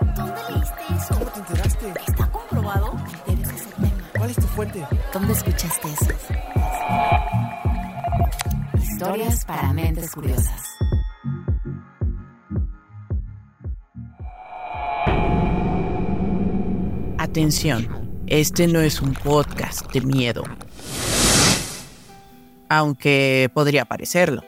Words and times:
¿Dónde 0.00 0.40
leíste 0.50 0.82
eso? 0.96 1.14
¿Cómo 1.18 1.30
te 1.30 1.40
enteraste? 1.40 1.92
¿Está 2.08 2.30
comprobado? 2.30 2.96
Eres 3.26 3.48
ese 3.48 3.70
tema. 3.70 3.90
¿Cuál 4.16 4.30
es 4.30 4.36
tu 4.36 4.46
fuente? 4.48 4.86
¿Dónde 5.12 5.32
escuchaste 5.32 5.88
eso? 5.88 6.06
Historias 8.82 9.44
para 9.44 9.72
mentes 9.72 10.10
curiosas. 10.12 10.62
Atención, 17.18 18.22
este 18.26 18.66
no 18.66 18.80
es 18.80 19.00
un 19.00 19.14
podcast 19.14 19.90
de 19.92 20.00
miedo. 20.02 20.44
Aunque 22.68 23.50
podría 23.54 23.84
parecerlo. 23.84 24.42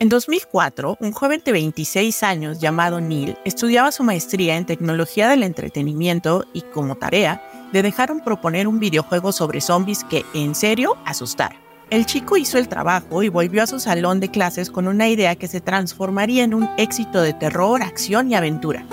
En 0.00 0.08
2004, 0.08 0.98
un 1.00 1.10
joven 1.10 1.42
de 1.44 1.50
26 1.50 2.22
años 2.22 2.60
llamado 2.60 3.00
Neil 3.00 3.36
estudiaba 3.44 3.90
su 3.90 4.04
maestría 4.04 4.56
en 4.56 4.64
tecnología 4.64 5.28
del 5.28 5.42
entretenimiento 5.42 6.44
y 6.52 6.60
como 6.60 6.94
tarea 6.94 7.42
le 7.72 7.82
dejaron 7.82 8.20
proponer 8.20 8.68
un 8.68 8.78
videojuego 8.78 9.32
sobre 9.32 9.60
zombies 9.60 10.04
que, 10.04 10.24
en 10.34 10.54
serio, 10.54 10.96
asustara. 11.04 11.56
El 11.90 12.06
chico 12.06 12.36
hizo 12.36 12.58
el 12.58 12.68
trabajo 12.68 13.24
y 13.24 13.28
volvió 13.28 13.60
a 13.60 13.66
su 13.66 13.80
salón 13.80 14.20
de 14.20 14.30
clases 14.30 14.70
con 14.70 14.86
una 14.86 15.08
idea 15.08 15.34
que 15.34 15.48
se 15.48 15.60
transformaría 15.60 16.44
en 16.44 16.54
un 16.54 16.70
éxito 16.76 17.20
de 17.20 17.32
terror, 17.32 17.82
acción 17.82 18.30
y 18.30 18.36
aventura. 18.36 18.86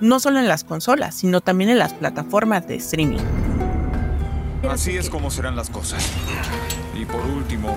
No 0.00 0.18
solo 0.18 0.40
en 0.40 0.48
las 0.48 0.64
consolas, 0.64 1.14
sino 1.14 1.40
también 1.40 1.70
en 1.70 1.78
las 1.78 1.94
plataformas 1.94 2.66
de 2.66 2.74
streaming. 2.74 3.18
Así 4.68 4.96
es 4.96 5.08
como 5.08 5.30
serán 5.30 5.54
las 5.54 5.70
cosas. 5.70 6.04
Y 6.96 7.04
por 7.04 7.24
último, 7.26 7.76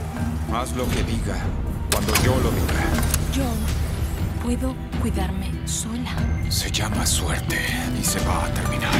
haz 0.51 0.75
lo 0.75 0.89
que 0.89 1.03
diga 1.03 1.37
cuando 1.91 2.13
yo 2.23 2.35
lo 2.39 2.51
diga. 2.51 2.83
Yo 3.33 3.43
puedo 4.43 4.75
cuidarme 5.01 5.51
sola. 5.67 6.15
Se 6.49 6.71
llama 6.71 7.05
suerte 7.05 7.57
y 7.99 8.03
se 8.03 8.19
va 8.25 8.45
a 8.45 8.53
terminar. 8.53 8.93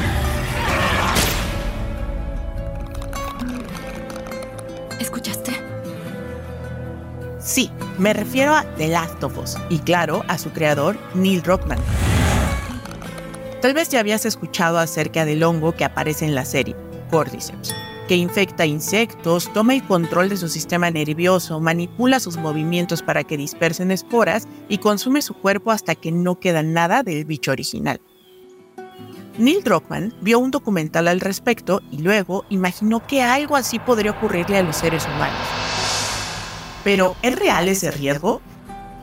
¿Escuchaste? 5.00 5.54
Sí, 7.40 7.72
me 7.98 8.14
refiero 8.14 8.56
a 8.56 8.64
The 8.78 8.88
Last 8.88 9.24
of 9.24 9.38
Us 9.38 9.58
y 9.70 9.80
claro, 9.80 10.24
a 10.28 10.38
su 10.38 10.52
creador, 10.52 10.98
Neil 11.16 11.42
Druckmann. 11.42 11.80
Tal 13.62 13.74
vez 13.74 13.90
ya 13.90 14.00
habías 14.00 14.26
escuchado 14.26 14.80
acerca 14.80 15.26
del 15.26 15.44
hongo 15.44 15.76
que 15.76 15.86
aparece 15.86 16.26
en 16.26 16.34
la 16.34 16.46
serie, 16.46 16.76
Cordyceps, 17.12 17.76
que 18.08 18.16
infecta 18.16 18.66
insectos, 18.66 19.52
toma 19.54 19.74
el 19.74 19.84
control 19.84 20.30
de 20.30 20.38
su 20.38 20.48
sistema 20.48 20.92
nervioso, 20.92 21.60
manipula 21.60 22.20
sus 22.20 22.38
movimientos 22.38 23.02
para 23.02 23.24
que 23.24 23.38
dispersen 23.38 23.92
esporas 23.92 24.48
y 24.70 24.80
consume 24.80 25.22
su 25.22 25.34
cuerpo 25.34 25.72
hasta 25.72 25.96
que 25.96 26.12
no 26.12 26.40
queda 26.40 26.64
nada 26.64 27.04
del 27.04 27.26
bicho 27.26 27.52
original. 27.52 28.02
Neil 29.38 29.64
Druckmann 29.64 30.14
vio 30.22 30.40
un 30.40 30.52
documental 30.52 31.08
al 31.08 31.22
respecto 31.22 31.82
y 31.90 32.00
luego 32.00 32.46
imaginó 32.50 33.06
que 33.08 33.22
algo 33.22 33.56
así 33.56 33.80
podría 33.80 34.12
ocurrirle 34.12 34.58
a 34.58 34.64
los 34.64 34.76
seres 34.76 35.06
humanos. 35.06 35.48
Pero, 36.84 37.16
¿es 37.22 37.38
real 37.38 37.68
ese 37.68 37.92
riesgo? 37.92 38.42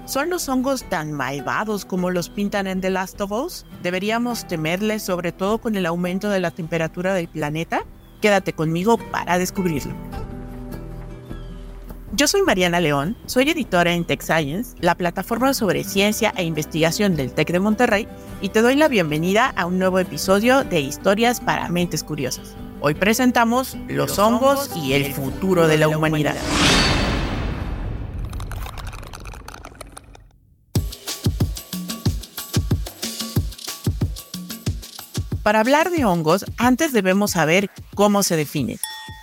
¿Son 0.04 0.30
los 0.30 0.48
hongos 0.48 0.84
tan 0.84 1.12
malvados 1.12 1.84
como 1.84 2.10
los 2.10 2.28
pintan 2.28 2.66
en 2.66 2.80
The 2.80 2.90
Last 2.90 3.20
of 3.20 3.30
Us? 3.30 3.66
¿Deberíamos 3.82 4.46
temerles 4.46 5.02
sobre 5.02 5.32
todo 5.32 5.58
con 5.58 5.76
el 5.76 5.86
aumento 5.86 6.28
de 6.30 6.40
la 6.40 6.50
temperatura 6.50 7.14
del 7.14 7.28
planeta? 7.28 7.84
Quédate 8.20 8.52
conmigo 8.52 8.98
para 8.98 9.38
descubrirlo. 9.38 9.94
Yo 12.12 12.26
soy 12.26 12.42
Mariana 12.42 12.80
León, 12.80 13.16
soy 13.26 13.48
editora 13.50 13.92
en 13.92 14.04
Tech 14.04 14.22
Science, 14.22 14.74
la 14.80 14.96
plataforma 14.96 15.54
sobre 15.54 15.84
ciencia 15.84 16.32
e 16.36 16.42
investigación 16.42 17.14
del 17.14 17.32
TEC 17.32 17.52
de 17.52 17.60
Monterrey, 17.60 18.08
y 18.40 18.48
te 18.48 18.60
doy 18.60 18.74
la 18.74 18.88
bienvenida 18.88 19.52
a 19.54 19.66
un 19.66 19.78
nuevo 19.78 19.98
episodio 20.00 20.64
de 20.64 20.80
Historias 20.80 21.40
para 21.40 21.68
Mentes 21.68 22.02
Curiosas. 22.02 22.56
Hoy 22.80 22.94
presentamos 22.94 23.76
los 23.88 24.18
hongos 24.18 24.70
y 24.74 24.94
el 24.94 25.12
futuro 25.12 25.68
de 25.68 25.78
la 25.78 25.88
humanidad. 25.88 26.34
Para 35.48 35.60
hablar 35.60 35.90
de 35.90 36.04
hongos, 36.04 36.44
antes 36.58 36.92
debemos 36.92 37.30
saber 37.30 37.70
cómo 37.94 38.22
se 38.22 38.36
definen. 38.36 38.78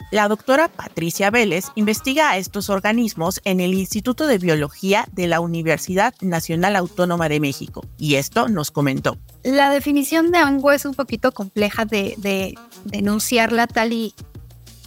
La 0.09 0.27
doctora 0.27 0.69
Patricia 0.69 1.29
Vélez 1.29 1.65
investiga 1.75 2.31
a 2.31 2.37
estos 2.37 2.71
organismos 2.71 3.41
en 3.43 3.59
el 3.59 3.75
Instituto 3.75 4.25
de 4.25 4.39
Biología 4.39 5.07
de 5.11 5.27
la 5.27 5.39
Universidad 5.39 6.15
Nacional 6.21 6.77
Autónoma 6.77 7.29
de 7.29 7.39
México 7.39 7.85
y 7.99 8.15
esto 8.15 8.49
nos 8.49 8.71
comentó. 8.71 9.19
La 9.43 9.69
definición 9.69 10.31
de 10.31 10.43
hongo 10.43 10.71
es 10.71 10.85
un 10.85 10.95
poquito 10.95 11.31
compleja 11.31 11.85
de, 11.85 12.15
de, 12.17 12.55
de 12.85 12.97
enunciarla 12.97 13.67
tal 13.67 13.93
y 13.93 14.15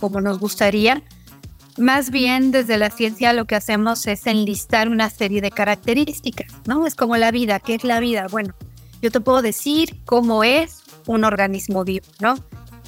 como 0.00 0.20
nos 0.20 0.41
gustaría. 0.41 1.05
Más 1.76 2.10
bien 2.10 2.50
desde 2.50 2.78
la 2.78 2.91
ciencia 2.91 3.32
lo 3.32 3.44
que 3.44 3.55
hacemos 3.55 4.09
es 4.09 4.26
enlistar 4.26 4.88
una 4.88 5.09
serie 5.09 5.41
de 5.41 5.53
características, 5.53 6.53
¿no? 6.66 6.84
Es 6.84 6.97
como 6.97 7.16
la 7.16 7.31
vida, 7.31 7.60
¿qué 7.60 7.76
es 7.76 7.84
la 7.84 8.00
vida? 8.00 8.26
Bueno, 8.28 8.56
yo 9.00 9.10
te 9.10 9.20
puedo 9.20 9.42
decir 9.42 10.00
cómo 10.04 10.44
es 10.44 10.82
un 11.06 11.25
organismo 11.25 11.84
vivo, 11.84 12.06
¿no? 12.20 12.36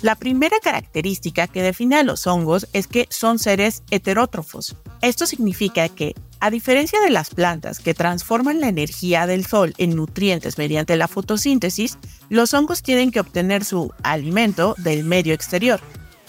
La 0.03 0.15
primera 0.15 0.57
característica 0.63 1.47
que 1.47 1.63
define 1.63 1.97
a 1.97 2.03
los 2.03 2.27
hongos 2.27 2.67
es 2.73 2.87
que 2.87 3.07
son 3.11 3.39
seres 3.39 3.83
heterótrofos. 3.91 4.77
Esto 5.03 5.27
significa 5.27 5.91
que, 5.91 6.15
a 6.41 6.51
diferencia 6.51 6.99
de 7.01 7.11
las 7.11 7.29
plantas 7.29 7.81
que 7.81 7.93
transforman 7.93 8.61
la 8.61 8.69
energía 8.69 9.27
del 9.27 9.45
sol 9.45 9.75
en 9.77 9.95
nutrientes 9.95 10.57
mediante 10.57 10.97
la 10.97 11.07
fotosíntesis, 11.07 11.99
los 12.31 12.55
hongos 12.55 12.83
tienen 12.83 13.11
que 13.11 13.21
obtener 13.21 13.63
su 13.63 13.93
alimento 14.03 14.75
del 14.79 15.05
medio 15.05 15.35
exterior. 15.35 15.81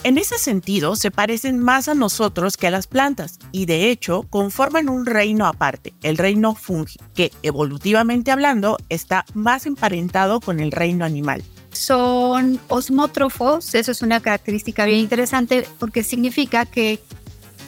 En 0.04 0.18
ese 0.18 0.40
sentido, 0.40 0.96
se 0.96 1.12
parecen 1.12 1.60
más 1.60 1.88
a 1.88 1.94
nosotros 1.94 2.58
que 2.58 2.66
a 2.66 2.72
las 2.72 2.88
plantas 2.88 3.38
y 3.52 3.68
de 3.68 3.92
hecho 3.92 4.24
conforman 4.24 4.90
un 4.90 5.06
reino 5.06 5.46
aparte, 5.46 5.94
el 6.02 6.18
reino 6.18 6.56
fungi, 6.56 6.98
que 7.14 7.32
evolutivamente 7.44 8.32
hablando 8.32 8.78
está 8.90 9.26
más 9.36 9.68
emparentado 9.68 10.40
con 10.40 10.60
el 10.60 10.72
reino 10.72 11.06
animal. 11.06 11.44
Son 11.72 12.60
osmótrofos, 12.68 13.76
eso 13.76 13.92
es 13.92 14.02
una 14.02 14.22
característica 14.22 14.86
bien 14.86 14.98
interesante 14.98 15.68
porque 15.78 16.02
significa 16.02 16.66
que 16.66 17.00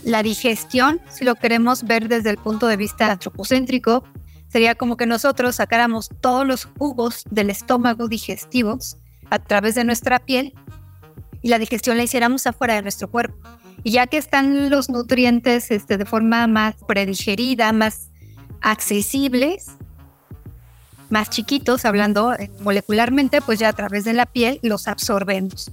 la 0.04 0.24
digestión, 0.24 1.02
si 1.12 1.26
lo 1.26 1.36
queremos 1.36 1.84
ver 1.84 2.08
desde 2.08 2.32
el 2.32 2.38
punto 2.38 2.66
de 2.66 2.78
vista 2.78 3.12
antropocéntrico, 3.12 4.04
sería 4.48 4.74
como 4.74 4.98
que 4.98 5.06
nosotros 5.06 5.58
sacáramos 5.58 6.10
todos 6.20 6.48
los 6.48 6.66
jugos 6.80 7.26
del 7.30 7.52
estómago 7.52 8.08
digestivos 8.08 8.98
a 9.30 9.38
través 9.38 9.76
de 9.76 9.84
nuestra 9.84 10.18
piel 10.18 10.56
y 11.44 11.50
la 11.50 11.59
digestión 11.59 11.98
la 11.98 12.04
hiciéramos 12.04 12.48
afuera 12.48 12.74
de 12.74 12.81
nuestro 12.81 13.12
cuerpo. 13.12 13.38
Y 13.84 13.92
ya 13.92 14.08
que 14.08 14.18
están 14.18 14.70
los 14.70 14.90
nutrientes 14.90 15.70
este, 15.70 15.98
de 15.98 16.06
forma 16.06 16.48
más 16.48 16.76
predigerida, 16.88 17.72
más 17.74 18.08
accesibles, 18.62 19.68
más 21.09 21.30
chiquitos, 21.30 21.86
hablando 21.86 22.34
eh, 22.34 22.50
molecularmente, 22.62 23.42
pues 23.42 23.59
ya 23.59 23.70
a 23.70 23.74
través 23.74 24.06
de 24.06 24.14
la 24.14 24.26
piel 24.26 24.59
los 24.64 24.88
absorbemos. 24.88 25.70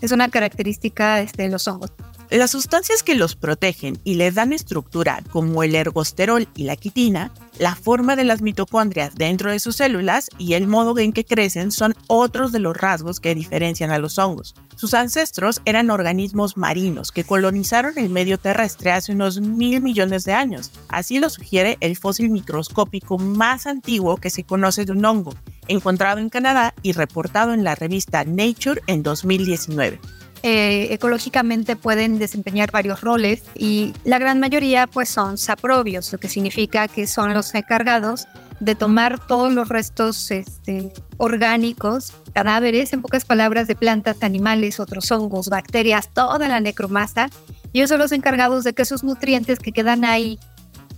Es 0.00 0.10
una 0.10 0.28
característica 0.28 1.20
este, 1.20 1.44
de 1.44 1.48
los 1.48 1.66
hongos. 1.68 1.92
Las 2.30 2.50
sustancias 2.50 3.02
que 3.02 3.14
los 3.14 3.36
protegen 3.36 3.98
y 4.02 4.14
les 4.14 4.34
dan 4.34 4.52
estructura, 4.52 5.22
como 5.30 5.62
el 5.62 5.74
ergosterol 5.74 6.48
y 6.56 6.64
la 6.64 6.74
quitina, 6.74 7.30
la 7.58 7.74
forma 7.76 8.16
de 8.16 8.24
las 8.24 8.40
mitocondrias 8.40 9.14
dentro 9.14 9.52
de 9.52 9.60
sus 9.60 9.76
células 9.76 10.30
y 10.38 10.54
el 10.54 10.66
modo 10.66 10.98
en 10.98 11.12
que 11.12 11.24
crecen 11.24 11.70
son 11.70 11.94
otros 12.06 12.50
de 12.50 12.60
los 12.60 12.76
rasgos 12.76 13.20
que 13.20 13.34
diferencian 13.34 13.90
a 13.90 13.98
los 13.98 14.18
hongos. 14.18 14.54
Sus 14.74 14.94
ancestros 14.94 15.60
eran 15.66 15.90
organismos 15.90 16.56
marinos 16.56 17.12
que 17.12 17.24
colonizaron 17.24 17.98
el 17.98 18.08
medio 18.08 18.38
terrestre 18.38 18.90
hace 18.90 19.12
unos 19.12 19.40
mil 19.40 19.82
millones 19.82 20.24
de 20.24 20.32
años. 20.32 20.72
Así 20.88 21.20
lo 21.20 21.28
sugiere 21.28 21.76
el 21.80 21.96
fósil 21.96 22.30
microscópico 22.30 23.18
más 23.18 23.66
antiguo 23.66 24.16
que 24.16 24.30
se 24.30 24.44
conoce 24.44 24.86
de 24.86 24.92
un 24.92 25.04
hongo, 25.04 25.34
encontrado 25.68 26.20
en 26.20 26.30
Canadá 26.30 26.74
y 26.82 26.92
reportado 26.92 27.52
en 27.52 27.64
la 27.64 27.74
revista 27.74 28.24
Nature 28.24 28.80
en 28.86 29.02
2019 29.02 30.00
eh, 30.46 30.92
ecológicamente 30.92 31.74
pueden 31.74 32.18
desempeñar 32.18 32.70
varios 32.70 33.00
roles 33.00 33.44
y 33.54 33.94
la 34.04 34.18
gran 34.18 34.40
mayoría 34.40 34.86
pues 34.86 35.08
son 35.08 35.38
saprobios, 35.38 36.12
lo 36.12 36.18
que 36.18 36.28
significa 36.28 36.86
que 36.86 37.06
son 37.06 37.32
los 37.32 37.54
encargados 37.54 38.28
de 38.60 38.74
tomar 38.74 39.26
todos 39.26 39.54
los 39.54 39.70
restos 39.70 40.30
este, 40.30 40.92
orgánicos, 41.16 42.12
cadáveres, 42.34 42.92
en 42.92 43.00
pocas 43.00 43.24
palabras, 43.24 43.68
de 43.68 43.74
plantas, 43.74 44.22
animales, 44.22 44.80
otros 44.80 45.10
hongos, 45.10 45.48
bacterias, 45.48 46.10
toda 46.12 46.46
la 46.46 46.60
necromasa. 46.60 47.30
Y 47.72 47.78
ellos 47.78 47.88
son 47.88 48.00
los 48.00 48.12
encargados 48.12 48.64
de 48.64 48.74
que 48.74 48.82
esos 48.82 49.02
nutrientes 49.02 49.58
que 49.58 49.72
quedan 49.72 50.04
ahí 50.04 50.38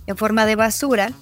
en 0.07 0.17
forma 0.17 0.45
de 0.45 0.57
basura 0.57 1.13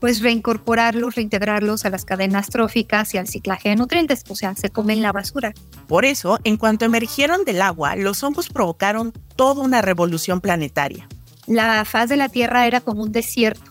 pues 0.00 0.20
reincorporarlos, 0.20 1.14
reintegrarlos 1.14 1.84
a 1.84 1.90
las 1.90 2.04
cadenas 2.04 2.48
tróficas 2.48 3.14
y 3.14 3.18
al 3.18 3.28
ciclaje 3.28 3.68
de 3.68 3.76
nutrientes, 3.76 4.24
o 4.28 4.34
sea, 4.34 4.56
se 4.56 4.70
comen 4.70 5.02
la 5.02 5.12
basura. 5.12 5.52
Por 5.86 6.04
eso, 6.04 6.38
en 6.44 6.56
cuanto 6.56 6.86
emergieron 6.86 7.44
del 7.44 7.60
agua, 7.62 7.94
los 7.96 8.22
hongos 8.24 8.48
provocaron 8.48 9.12
toda 9.36 9.62
una 9.62 9.82
revolución 9.82 10.40
planetaria. 10.40 11.06
La 11.46 11.84
faz 11.84 12.08
de 12.08 12.16
la 12.16 12.28
Tierra 12.28 12.66
era 12.66 12.80
como 12.80 13.02
un 13.02 13.12
desierto. 13.12 13.70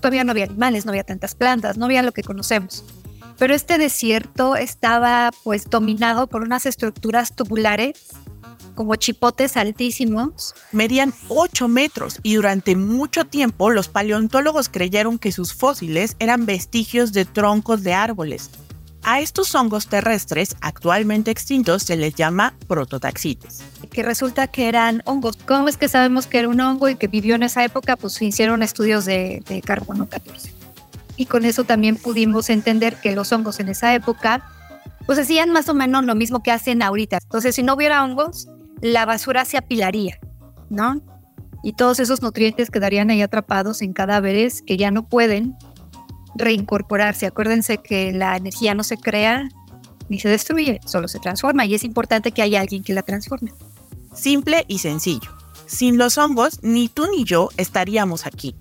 Todavía 0.00 0.24
no 0.24 0.30
había 0.30 0.44
animales, 0.44 0.86
no 0.86 0.92
había 0.92 1.04
tantas 1.04 1.34
plantas, 1.34 1.76
no 1.76 1.86
había 1.86 2.02
lo 2.02 2.12
que 2.12 2.22
conocemos. 2.22 2.84
pero 3.38 3.54
este 3.54 3.76
desierto 3.78 4.54
estaba 4.54 5.30
pues 5.42 5.68
dominado 5.68 6.28
por 6.28 6.42
unas 6.42 6.64
estructuras 6.64 7.34
tubulares 7.34 7.94
como 8.74 8.96
chipotes 8.96 9.56
altísimos. 9.56 10.54
Medían 10.72 11.12
8 11.28 11.68
metros 11.68 12.18
y 12.22 12.34
durante 12.34 12.76
mucho 12.76 13.24
tiempo 13.24 13.70
los 13.70 13.88
paleontólogos 13.88 14.68
creyeron 14.68 15.18
que 15.18 15.32
sus 15.32 15.54
fósiles 15.54 16.16
eran 16.18 16.46
vestigios 16.46 17.12
de 17.12 17.24
troncos 17.24 17.82
de 17.82 17.94
árboles. 17.94 18.50
A 19.04 19.20
estos 19.20 19.52
hongos 19.56 19.88
terrestres, 19.88 20.54
actualmente 20.60 21.32
extintos, 21.32 21.82
se 21.82 21.96
les 21.96 22.14
llama 22.14 22.54
prototaxites. 22.68 23.60
Que 23.90 24.04
resulta 24.04 24.46
que 24.46 24.68
eran 24.68 25.02
hongos. 25.06 25.36
¿Cómo 25.36 25.68
es 25.68 25.76
que 25.76 25.88
sabemos 25.88 26.28
que 26.28 26.38
era 26.38 26.48
un 26.48 26.60
hongo 26.60 26.88
y 26.88 26.94
que 26.94 27.08
vivió 27.08 27.34
en 27.34 27.42
esa 27.42 27.64
época? 27.64 27.96
Pues 27.96 28.12
se 28.12 28.26
hicieron 28.26 28.62
estudios 28.62 29.04
de, 29.04 29.42
de 29.48 29.60
carbono 29.60 30.08
14. 30.08 30.54
Y 31.16 31.26
con 31.26 31.44
eso 31.44 31.64
también 31.64 31.96
pudimos 31.96 32.48
entender 32.48 32.94
que 33.00 33.12
los 33.12 33.32
hongos 33.32 33.58
en 33.58 33.70
esa 33.70 33.92
época 33.92 34.48
pues 35.04 35.18
hacían 35.18 35.50
más 35.50 35.68
o 35.68 35.74
menos 35.74 36.04
lo 36.04 36.14
mismo 36.14 36.42
que 36.42 36.52
hacen 36.52 36.80
ahorita. 36.80 37.18
Entonces, 37.22 37.54
si 37.56 37.62
no 37.62 37.74
hubiera 37.74 38.04
hongos, 38.04 38.48
la 38.82 39.06
basura 39.06 39.46
se 39.46 39.56
apilaría, 39.56 40.18
¿no? 40.68 41.00
Y 41.62 41.74
todos 41.74 42.00
esos 42.00 42.20
nutrientes 42.20 42.68
quedarían 42.68 43.10
ahí 43.10 43.22
atrapados 43.22 43.80
en 43.80 43.92
cadáveres 43.92 44.60
que 44.60 44.76
ya 44.76 44.90
no 44.90 45.08
pueden 45.08 45.56
reincorporarse. 46.34 47.26
Acuérdense 47.26 47.78
que 47.78 48.12
la 48.12 48.36
energía 48.36 48.74
no 48.74 48.82
se 48.82 48.98
crea 48.98 49.48
ni 50.08 50.18
se 50.18 50.28
destruye, 50.28 50.80
solo 50.84 51.06
se 51.06 51.20
transforma 51.20 51.64
y 51.64 51.74
es 51.74 51.84
importante 51.84 52.32
que 52.32 52.42
haya 52.42 52.60
alguien 52.60 52.82
que 52.82 52.92
la 52.92 53.02
transforme. 53.02 53.52
Simple 54.14 54.64
y 54.66 54.78
sencillo. 54.78 55.30
Sin 55.66 55.96
los 55.96 56.18
hongos, 56.18 56.58
ni 56.62 56.88
tú 56.88 57.06
ni 57.10 57.24
yo 57.24 57.50
estaríamos 57.56 58.26
aquí. 58.26 58.56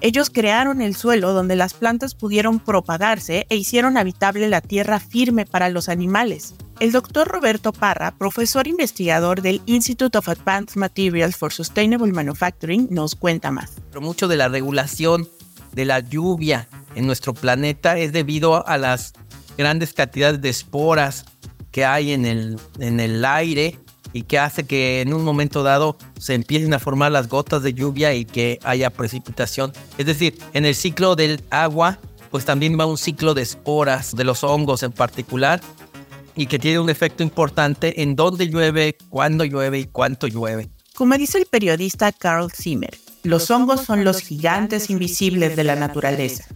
Ellos 0.00 0.30
crearon 0.30 0.82
el 0.82 0.94
suelo 0.94 1.32
donde 1.32 1.56
las 1.56 1.72
plantas 1.72 2.14
pudieron 2.14 2.60
propagarse 2.60 3.46
e 3.48 3.56
hicieron 3.56 3.96
habitable 3.96 4.48
la 4.48 4.60
tierra 4.60 5.00
firme 5.00 5.46
para 5.46 5.70
los 5.70 5.88
animales. 5.88 6.54
El 6.80 6.92
doctor 6.92 7.26
Roberto 7.26 7.72
Parra, 7.72 8.10
profesor 8.10 8.68
investigador 8.68 9.40
del 9.40 9.62
Institute 9.64 10.18
of 10.18 10.28
Advanced 10.28 10.76
Materials 10.76 11.36
for 11.36 11.50
Sustainable 11.50 12.12
Manufacturing, 12.12 12.88
nos 12.90 13.14
cuenta 13.14 13.50
más. 13.50 13.72
Pero 13.88 14.02
mucho 14.02 14.28
de 14.28 14.36
la 14.36 14.48
regulación 14.48 15.26
de 15.72 15.86
la 15.86 16.00
lluvia 16.00 16.68
en 16.94 17.06
nuestro 17.06 17.32
planeta 17.32 17.96
es 17.96 18.12
debido 18.12 18.66
a 18.68 18.76
las 18.76 19.14
grandes 19.56 19.94
cantidades 19.94 20.42
de 20.42 20.50
esporas 20.50 21.24
que 21.70 21.86
hay 21.86 22.12
en 22.12 22.26
el, 22.26 22.58
en 22.78 23.00
el 23.00 23.24
aire 23.24 23.78
y 24.16 24.22
que 24.22 24.38
hace 24.38 24.64
que 24.64 25.02
en 25.02 25.12
un 25.12 25.24
momento 25.24 25.62
dado 25.62 25.98
se 26.18 26.32
empiecen 26.32 26.72
a 26.72 26.78
formar 26.78 27.12
las 27.12 27.28
gotas 27.28 27.62
de 27.62 27.74
lluvia 27.74 28.14
y 28.14 28.24
que 28.24 28.58
haya 28.64 28.88
precipitación. 28.88 29.72
Es 29.98 30.06
decir, 30.06 30.38
en 30.54 30.64
el 30.64 30.74
ciclo 30.74 31.16
del 31.16 31.42
agua, 31.50 31.98
pues 32.30 32.46
también 32.46 32.80
va 32.80 32.86
un 32.86 32.96
ciclo 32.96 33.34
de 33.34 33.42
esporas, 33.42 34.16
de 34.16 34.24
los 34.24 34.42
hongos 34.42 34.82
en 34.82 34.92
particular, 34.92 35.60
y 36.34 36.46
que 36.46 36.58
tiene 36.58 36.80
un 36.80 36.88
efecto 36.88 37.22
importante 37.22 38.02
en 38.02 38.16
dónde 38.16 38.48
llueve, 38.48 38.96
cuándo 39.10 39.44
llueve 39.44 39.80
y 39.80 39.84
cuánto 39.84 40.26
llueve. 40.26 40.70
Como 40.94 41.14
dice 41.18 41.36
el 41.36 41.46
periodista 41.46 42.10
Carl 42.10 42.50
Zimmer, 42.50 42.96
los 43.22 43.50
hongos 43.50 43.82
son 43.84 44.02
los 44.02 44.20
gigantes 44.20 44.88
invisibles 44.88 45.56
de 45.56 45.64
la 45.64 45.76
naturaleza. 45.76 46.46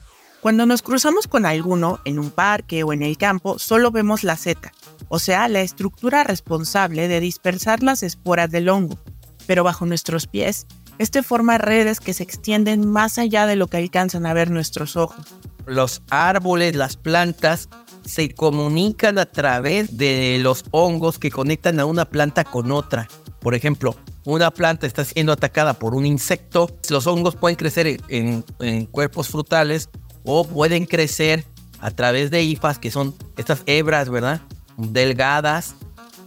Cuando 0.41 0.65
nos 0.65 0.81
cruzamos 0.81 1.27
con 1.27 1.45
alguno 1.45 2.01
en 2.07 2.19
un 2.19 2.31
parque 2.31 2.83
o 2.85 2.95
en 2.95 3.03
el 3.03 3.19
campo, 3.19 3.59
solo 3.59 3.91
vemos 3.91 4.25
la 4.25 4.37
seta, 4.37 4.73
o 5.09 5.19
sea, 5.19 5.49
la 5.49 5.61
estructura 5.61 6.25
responsable 6.25 7.09
de 7.09 7.21
dispersar 7.21 7.83
las 7.83 8.03
esporas 8.03 8.51
del 8.51 8.69
hongo. 8.69 8.99
Pero 9.47 9.65
bajo 9.65 9.87
nuestros 9.87 10.27
pies, 10.27 10.67
este 10.99 11.23
forma 11.23 11.59
redes 11.59 11.99
que 12.01 12.13
se 12.13 12.23
extienden 12.23 12.89
más 12.89 13.19
allá 13.19 13.47
de 13.47 13.57
lo 13.57 13.69
que 13.69 13.79
alcanzan 13.79 14.27
a 14.27 14.35
ver 14.35 14.51
nuestros 14.51 14.97
ojos. 14.97 15.27
Los 15.67 16.03
árboles, 16.11 16.77
las 16.77 16.97
plantas, 16.97 17.69
se 18.05 18.35
comunican 18.35 19.19
a 19.19 19.27
través 19.27 19.97
de 19.97 20.39
los 20.43 20.65
hongos 20.71 21.19
que 21.19 21.31
conectan 21.31 21.81
a 21.81 21.87
una 21.87 22.05
planta 22.05 22.45
con 22.45 22.71
otra. 22.73 23.09
Por 23.41 23.55
ejemplo, 23.55 23.97
una 24.25 24.51
planta 24.51 24.87
está 24.87 25.05
siendo 25.05 25.33
atacada 25.33 25.75
por 25.75 25.95
un 25.95 26.05
insecto, 26.05 26.71
los 26.91 27.07
hongos 27.07 27.37
pueden 27.37 27.57
crecer 27.57 28.01
en, 28.09 28.43
cuerpos 28.91 29.29
frutales 29.29 29.89
o 30.25 30.47
pueden 30.47 30.85
crecer 30.85 31.45
a 31.81 31.91
través 31.91 32.31
de 32.31 32.43
hifas, 32.43 32.79
que 32.79 32.91
son 32.91 33.15
estas 33.39 33.63
hebras, 33.65 34.11
¿verdad? 34.11 34.43
Delgadas. 34.81 35.75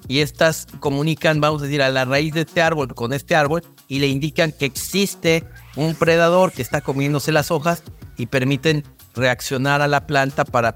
Y 0.07 0.19
estas 0.19 0.67
comunican, 0.79 1.39
vamos 1.39 1.61
a 1.61 1.65
decir, 1.65 1.81
a 1.81 1.89
la 1.89 2.05
raíz 2.05 2.33
de 2.33 2.41
este 2.41 2.61
árbol 2.61 2.93
con 2.93 3.13
este 3.13 3.35
árbol 3.35 3.63
y 3.87 3.99
le 3.99 4.07
indican 4.07 4.51
que 4.51 4.65
existe 4.65 5.45
un 5.75 5.95
predador 5.95 6.51
que 6.51 6.61
está 6.61 6.81
comiéndose 6.81 7.31
las 7.31 7.51
hojas 7.51 7.83
y 8.17 8.25
permiten 8.25 8.83
reaccionar 9.15 9.81
a 9.81 9.87
la 9.87 10.05
planta 10.05 10.43
para 10.43 10.75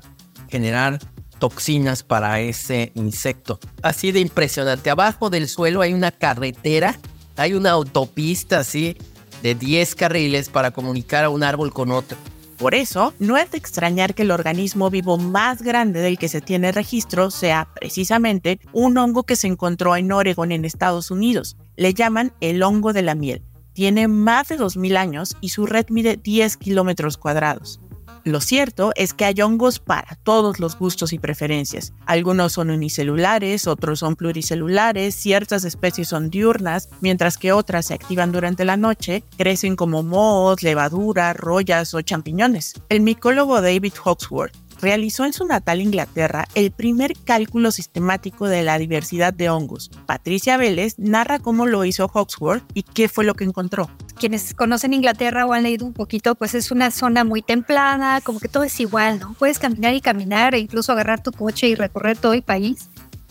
generar 0.49 0.99
toxinas 1.39 2.03
para 2.03 2.39
ese 2.39 2.91
insecto. 2.95 3.59
Así 3.81 4.11
de 4.11 4.19
impresionante. 4.19 4.89
Abajo 4.89 5.29
del 5.29 5.47
suelo 5.47 5.81
hay 5.81 5.93
una 5.93 6.11
carretera, 6.11 6.97
hay 7.35 7.53
una 7.53 7.71
autopista 7.71 8.59
así 8.59 8.97
de 9.43 9.55
10 9.55 9.95
carriles 9.95 10.49
para 10.49 10.71
comunicar 10.71 11.25
a 11.25 11.29
un 11.29 11.43
árbol 11.43 11.73
con 11.73 11.91
otro. 11.91 12.17
Por 12.57 12.73
eso, 12.73 13.13
no 13.19 13.37
es 13.37 13.51
de 13.51 13.59
extrañar 13.59 14.15
que 14.15 14.23
el 14.23 14.31
organismo 14.31 14.89
vivo 14.89 15.19
más 15.19 15.61
grande 15.61 15.99
del 15.99 16.17
que 16.17 16.27
se 16.27 16.41
tiene 16.41 16.71
registro 16.71 17.29
sea 17.29 17.69
precisamente 17.75 18.59
un 18.73 18.97
hongo 18.97 19.23
que 19.23 19.35
se 19.35 19.45
encontró 19.45 19.95
en 19.95 20.11
Oregon, 20.11 20.51
en 20.51 20.65
Estados 20.65 21.11
Unidos. 21.11 21.55
Le 21.75 21.93
llaman 21.93 22.33
el 22.41 22.63
hongo 22.63 22.93
de 22.93 23.03
la 23.03 23.13
miel. 23.13 23.43
Tiene 23.73 24.07
más 24.07 24.47
de 24.47 24.57
2.000 24.57 24.97
años 24.97 25.37
y 25.39 25.49
su 25.49 25.67
red 25.67 25.85
mide 25.89 26.17
10 26.17 26.57
kilómetros 26.57 27.17
cuadrados. 27.17 27.79
Lo 28.27 28.41
cierto 28.41 28.91
es 28.97 29.13
que 29.13 29.23
hay 29.23 29.41
hongos 29.41 29.79
para 29.79 30.17
todos 30.23 30.59
los 30.59 30.77
gustos 30.77 31.13
y 31.13 31.17
preferencias. 31.17 31.93
Algunos 32.05 32.51
son 32.51 32.69
unicelulares, 32.69 33.67
otros 33.67 33.99
son 33.99 34.17
pluricelulares, 34.17 35.15
ciertas 35.15 35.63
especies 35.63 36.09
son 36.09 36.29
diurnas, 36.29 36.89
mientras 36.99 37.37
que 37.37 37.53
otras 37.53 37.85
se 37.85 37.93
activan 37.93 38.33
durante 38.33 38.65
la 38.65 38.75
noche, 38.75 39.23
crecen 39.37 39.77
como 39.77 40.03
mohos, 40.03 40.61
levadura, 40.61 41.31
rollas 41.31 41.93
o 41.93 42.01
champiñones. 42.01 42.73
El 42.89 42.99
micólogo 42.99 43.61
David 43.61 43.93
Hawksworth 44.03 44.66
realizó 44.81 45.25
en 45.25 45.33
su 45.33 45.45
natal 45.45 45.81
Inglaterra 45.81 46.47
el 46.55 46.71
primer 46.71 47.13
cálculo 47.23 47.71
sistemático 47.71 48.47
de 48.47 48.63
la 48.63 48.77
diversidad 48.77 49.33
de 49.33 49.49
hongos. 49.49 49.91
Patricia 50.05 50.57
Vélez 50.57 50.95
narra 50.97 51.39
cómo 51.39 51.65
lo 51.65 51.85
hizo 51.85 52.07
Hawksworth 52.07 52.63
y 52.73 52.83
qué 52.83 53.09
fue 53.09 53.25
lo 53.25 53.35
que 53.35 53.43
encontró. 53.43 53.89
Quienes 54.19 54.53
conocen 54.53 54.93
Inglaterra 54.93 55.45
o 55.45 55.53
han 55.53 55.63
leído 55.63 55.85
un 55.85 55.93
poquito, 55.93 56.35
pues 56.35 56.55
es 56.55 56.71
una 56.71 56.91
zona 56.91 57.23
muy 57.23 57.41
templada, 57.41 58.21
como 58.21 58.39
que 58.39 58.47
todo 58.47 58.63
es 58.63 58.79
igual, 58.79 59.19
¿no? 59.19 59.35
Puedes 59.37 59.59
caminar 59.59 59.93
y 59.93 60.01
caminar 60.01 60.55
e 60.55 60.59
incluso 60.59 60.91
agarrar 60.91 61.21
tu 61.21 61.31
coche 61.31 61.67
y 61.67 61.75
recorrer 61.75 62.17
todo 62.17 62.33
el 62.33 62.41
país 62.41 62.89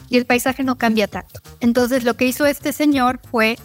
y 0.09 0.17
el 0.17 0.27
paisaje 0.27 0.63
no 0.63 0.79
cambia 0.79 1.09
tanto. 1.09 1.41
Entonces 1.61 2.05
lo 2.05 2.15
que 2.15 2.27
hizo 2.27 2.47
este 2.47 2.73
señor 2.73 3.21
fue, 3.31 3.59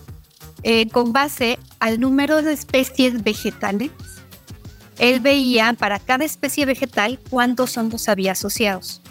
eh, 0.64 0.88
con 0.90 1.14
base 1.14 1.60
al 1.80 2.00
número 2.00 2.42
de 2.42 2.54
especies 2.54 3.24
vegetales, 3.24 3.92
él 4.98 5.20
veía 5.20 5.74
para 5.74 6.00
cada 6.00 6.26
especie 6.26 6.66
vegetal 6.66 7.20
cuántos 7.30 7.78
hongos 7.78 8.10
había 8.10 8.34
asociados. 8.34 9.02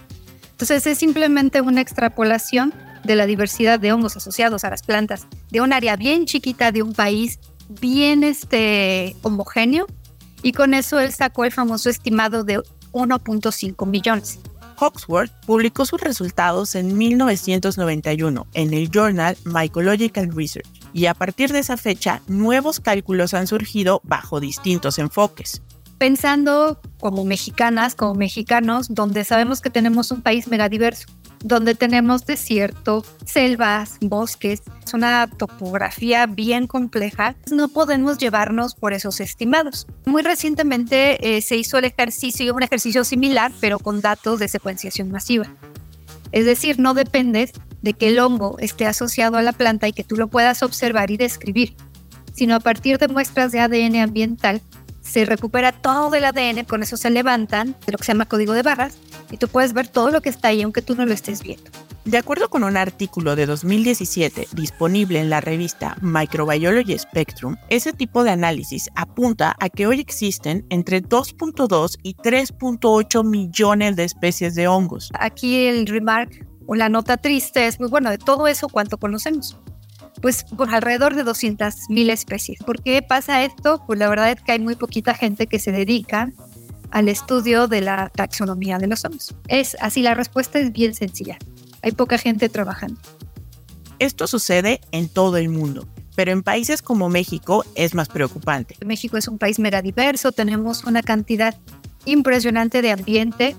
Entonces 0.52 0.86
es 0.86 0.98
simplemente 0.98 1.60
una 1.60 1.80
extrapolación 1.80 2.74
de 3.04 3.16
la 3.16 3.26
diversidad 3.26 3.80
de 3.80 3.92
hongos 3.92 4.16
asociados 4.16 4.64
a 4.64 4.70
las 4.70 4.82
plantas 4.82 5.26
de 5.50 5.60
un 5.60 5.72
área 5.72 5.96
bien 5.96 6.26
chiquita 6.26 6.70
de 6.70 6.82
un 6.82 6.92
país 6.92 7.38
bien 7.80 8.24
este, 8.24 9.16
homogéneo 9.22 9.86
y 10.42 10.52
con 10.52 10.74
eso 10.74 11.00
él 11.00 11.12
sacó 11.12 11.44
el 11.44 11.52
famoso 11.52 11.88
estimado 11.88 12.44
de 12.44 12.58
1.5 12.92 13.86
millones. 13.86 14.38
Hawksworth 14.80 15.30
publicó 15.46 15.84
sus 15.84 16.00
resultados 16.00 16.74
en 16.74 16.96
1991 16.96 18.46
en 18.54 18.72
el 18.72 18.90
journal 18.90 19.36
Mycological 19.44 20.32
Research 20.34 20.68
y 20.94 21.06
a 21.06 21.14
partir 21.14 21.52
de 21.52 21.58
esa 21.58 21.76
fecha 21.76 22.22
nuevos 22.26 22.80
cálculos 22.80 23.34
han 23.34 23.46
surgido 23.46 24.00
bajo 24.04 24.40
distintos 24.40 24.98
enfoques. 24.98 25.62
Pensando 25.98 26.80
como 26.98 27.26
mexicanas, 27.26 27.94
como 27.94 28.14
mexicanos, 28.14 28.86
donde 28.88 29.24
sabemos 29.24 29.60
que 29.60 29.68
tenemos 29.68 30.10
un 30.10 30.22
país 30.22 30.48
megadiverso, 30.48 31.08
donde 31.42 31.74
tenemos 31.74 32.26
desierto, 32.26 33.04
selvas, 33.24 33.96
bosques, 34.00 34.62
es 34.84 34.94
una 34.94 35.26
topografía 35.26 36.26
bien 36.26 36.66
compleja, 36.66 37.34
no 37.50 37.68
podemos 37.68 38.18
llevarnos 38.18 38.74
por 38.74 38.92
esos 38.92 39.20
estimados. 39.20 39.86
Muy 40.04 40.22
recientemente 40.22 41.36
eh, 41.36 41.40
se 41.40 41.56
hizo 41.56 41.78
el 41.78 41.84
ejercicio, 41.84 42.54
un 42.54 42.62
ejercicio 42.62 43.04
similar, 43.04 43.52
pero 43.60 43.78
con 43.78 44.00
datos 44.00 44.38
de 44.38 44.48
secuenciación 44.48 45.10
masiva. 45.10 45.46
Es 46.32 46.44
decir, 46.44 46.78
no 46.78 46.94
dependes 46.94 47.52
de 47.82 47.94
que 47.94 48.08
el 48.08 48.18
hongo 48.18 48.56
esté 48.58 48.86
asociado 48.86 49.38
a 49.38 49.42
la 49.42 49.52
planta 49.52 49.88
y 49.88 49.92
que 49.92 50.04
tú 50.04 50.16
lo 50.16 50.28
puedas 50.28 50.62
observar 50.62 51.10
y 51.10 51.16
describir, 51.16 51.74
sino 52.32 52.54
a 52.54 52.60
partir 52.60 52.98
de 52.98 53.08
muestras 53.08 53.52
de 53.52 53.60
ADN 53.60 53.96
ambiental 53.96 54.60
se 55.00 55.24
recupera 55.24 55.72
todo 55.72 56.14
el 56.14 56.24
ADN, 56.24 56.64
con 56.66 56.82
eso 56.82 56.96
se 56.96 57.10
levantan 57.10 57.74
de 57.86 57.92
lo 57.92 57.98
que 57.98 58.04
se 58.04 58.12
llama 58.12 58.26
código 58.26 58.52
de 58.52 58.62
barras 58.62 58.98
y 59.30 59.36
tú 59.36 59.48
puedes 59.48 59.72
ver 59.72 59.88
todo 59.88 60.10
lo 60.10 60.20
que 60.20 60.28
está 60.28 60.48
ahí 60.48 60.62
aunque 60.62 60.82
tú 60.82 60.94
no 60.94 61.06
lo 61.06 61.12
estés 61.12 61.42
viendo. 61.42 61.70
De 62.04 62.16
acuerdo 62.16 62.48
con 62.48 62.64
un 62.64 62.76
artículo 62.76 63.36
de 63.36 63.44
2017 63.46 64.48
disponible 64.54 65.20
en 65.20 65.28
la 65.28 65.40
revista 65.40 65.96
Microbiology 66.00 66.98
Spectrum, 66.98 67.56
ese 67.68 67.92
tipo 67.92 68.24
de 68.24 68.30
análisis 68.30 68.88
apunta 68.94 69.54
a 69.60 69.68
que 69.68 69.86
hoy 69.86 70.00
existen 70.00 70.66
entre 70.70 71.02
2.2 71.02 71.98
y 72.02 72.14
3.8 72.14 73.24
millones 73.24 73.96
de 73.96 74.04
especies 74.04 74.54
de 74.54 74.66
hongos. 74.66 75.10
Aquí 75.12 75.66
el 75.66 75.86
remark 75.86 76.46
o 76.66 76.74
la 76.74 76.88
nota 76.88 77.18
triste 77.18 77.66
es, 77.66 77.76
pues 77.76 77.90
bueno, 77.90 78.10
de 78.10 78.18
todo 78.18 78.48
eso, 78.48 78.68
¿cuánto 78.68 78.96
conocemos? 78.96 79.58
Pues 80.22 80.44
por 80.44 80.74
alrededor 80.74 81.14
de 81.14 81.24
200.000 81.24 82.10
especies. 82.10 82.58
¿Por 82.64 82.82
qué 82.82 83.02
pasa 83.02 83.44
esto? 83.44 83.82
Pues 83.86 83.98
la 83.98 84.08
verdad 84.08 84.30
es 84.30 84.40
que 84.40 84.52
hay 84.52 84.58
muy 84.58 84.74
poquita 84.74 85.14
gente 85.14 85.46
que 85.46 85.58
se 85.58 85.70
dedica 85.70 86.30
al 86.90 87.08
estudio 87.08 87.68
de 87.68 87.80
la 87.80 88.08
taxonomía 88.08 88.78
de 88.78 88.86
los 88.86 89.04
hongos. 89.04 89.34
Es 89.48 89.76
así, 89.80 90.02
la 90.02 90.14
respuesta 90.14 90.58
es 90.58 90.72
bien 90.72 90.94
sencilla. 90.94 91.38
Hay 91.82 91.92
poca 91.92 92.18
gente 92.18 92.48
trabajando. 92.48 93.00
Esto 93.98 94.26
sucede 94.26 94.80
en 94.92 95.08
todo 95.08 95.36
el 95.36 95.50
mundo, 95.50 95.86
pero 96.16 96.32
en 96.32 96.42
países 96.42 96.82
como 96.82 97.08
México 97.08 97.64
es 97.74 97.94
más 97.94 98.08
preocupante. 98.08 98.76
México 98.84 99.16
es 99.16 99.28
un 99.28 99.38
país 99.38 99.58
mega 99.58 99.82
diverso, 99.82 100.32
tenemos 100.32 100.84
una 100.84 101.02
cantidad 101.02 101.56
impresionante 102.06 102.82
de 102.82 102.92
ambiente 102.92 103.56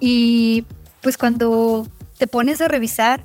y 0.00 0.64
pues 1.02 1.18
cuando 1.18 1.86
te 2.18 2.26
pones 2.26 2.60
a 2.60 2.68
revisar, 2.68 3.24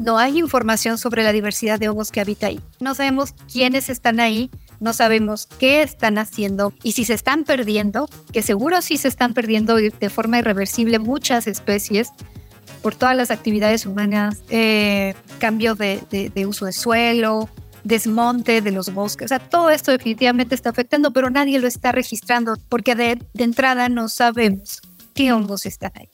no 0.00 0.18
hay 0.18 0.38
información 0.38 0.98
sobre 0.98 1.22
la 1.22 1.32
diversidad 1.32 1.78
de 1.78 1.88
hongos 1.88 2.10
que 2.10 2.20
habita 2.20 2.46
ahí. 2.46 2.60
No 2.80 2.94
sabemos 2.94 3.34
quiénes 3.52 3.90
están 3.90 4.20
ahí, 4.20 4.50
no 4.80 4.92
sabemos 4.92 5.46
qué 5.58 5.82
están 5.82 6.18
haciendo 6.18 6.72
y 6.82 6.92
si 6.92 7.04
se 7.04 7.14
están 7.14 7.44
perdiendo, 7.44 8.08
que 8.32 8.42
seguro 8.42 8.82
sí 8.82 8.96
se 8.96 9.08
están 9.08 9.34
perdiendo 9.34 9.76
de 9.76 10.10
forma 10.10 10.38
irreversible 10.38 10.98
muchas 10.98 11.46
especies 11.46 12.12
por 12.82 12.94
todas 12.94 13.16
las 13.16 13.30
actividades 13.30 13.86
humanas, 13.86 14.42
eh, 14.48 15.14
cambio 15.38 15.74
de, 15.74 16.32
uso 16.46 16.66
de 16.66 16.72
suelo, 16.72 17.48
desmonte 17.84 18.62
de 18.62 18.70
los 18.70 18.92
bosques. 18.92 19.26
O 19.26 19.28
sea, 19.28 19.38
todo 19.38 19.70
esto 19.70 19.92
definitivamente 19.92 20.54
está 20.54 20.70
afectando, 20.70 21.12
pero 21.12 21.30
nadie 21.30 21.58
lo 21.58 21.66
está 21.66 21.92
registrando 21.92 22.56
porque 22.68 22.94
de, 22.94 23.22
de 23.34 23.44
entrada 23.44 23.88
no 23.88 24.08
sabemos 24.08 24.80
qué 25.14 25.32
hongos 25.32 25.66
están 25.66 25.92
ahí. 25.94 26.08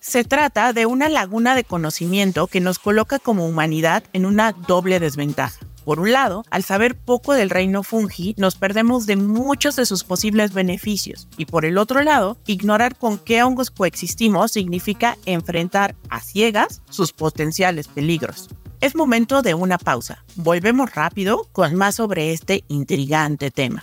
Se 0.00 0.24
trata 0.24 0.72
de 0.72 0.86
una 0.86 1.08
laguna 1.08 1.54
de 1.54 1.64
conocimiento 1.64 2.46
que 2.46 2.60
nos 2.60 2.78
coloca 2.78 3.18
como 3.18 3.46
humanidad 3.46 4.02
en 4.14 4.24
una 4.24 4.52
doble 4.52 5.00
desventaja. 5.00 5.58
Por 5.88 6.00
un 6.00 6.12
lado, 6.12 6.44
al 6.50 6.64
saber 6.64 6.98
poco 6.98 7.32
del 7.32 7.48
reino 7.48 7.82
fungi, 7.82 8.34
nos 8.36 8.56
perdemos 8.56 9.06
de 9.06 9.16
muchos 9.16 9.74
de 9.74 9.86
sus 9.86 10.04
posibles 10.04 10.52
beneficios. 10.52 11.28
Y 11.38 11.46
por 11.46 11.64
el 11.64 11.78
otro 11.78 12.02
lado, 12.02 12.36
ignorar 12.46 12.94
con 12.94 13.16
qué 13.16 13.42
hongos 13.42 13.70
coexistimos 13.70 14.52
significa 14.52 15.16
enfrentar 15.24 15.96
a 16.10 16.20
ciegas 16.20 16.82
sus 16.90 17.14
potenciales 17.14 17.88
peligros. 17.88 18.50
Es 18.82 18.94
momento 18.94 19.40
de 19.40 19.54
una 19.54 19.78
pausa. 19.78 20.26
Volvemos 20.36 20.94
rápido 20.94 21.48
con 21.52 21.74
más 21.74 21.94
sobre 21.94 22.34
este 22.34 22.64
intrigante 22.68 23.50
tema. 23.50 23.82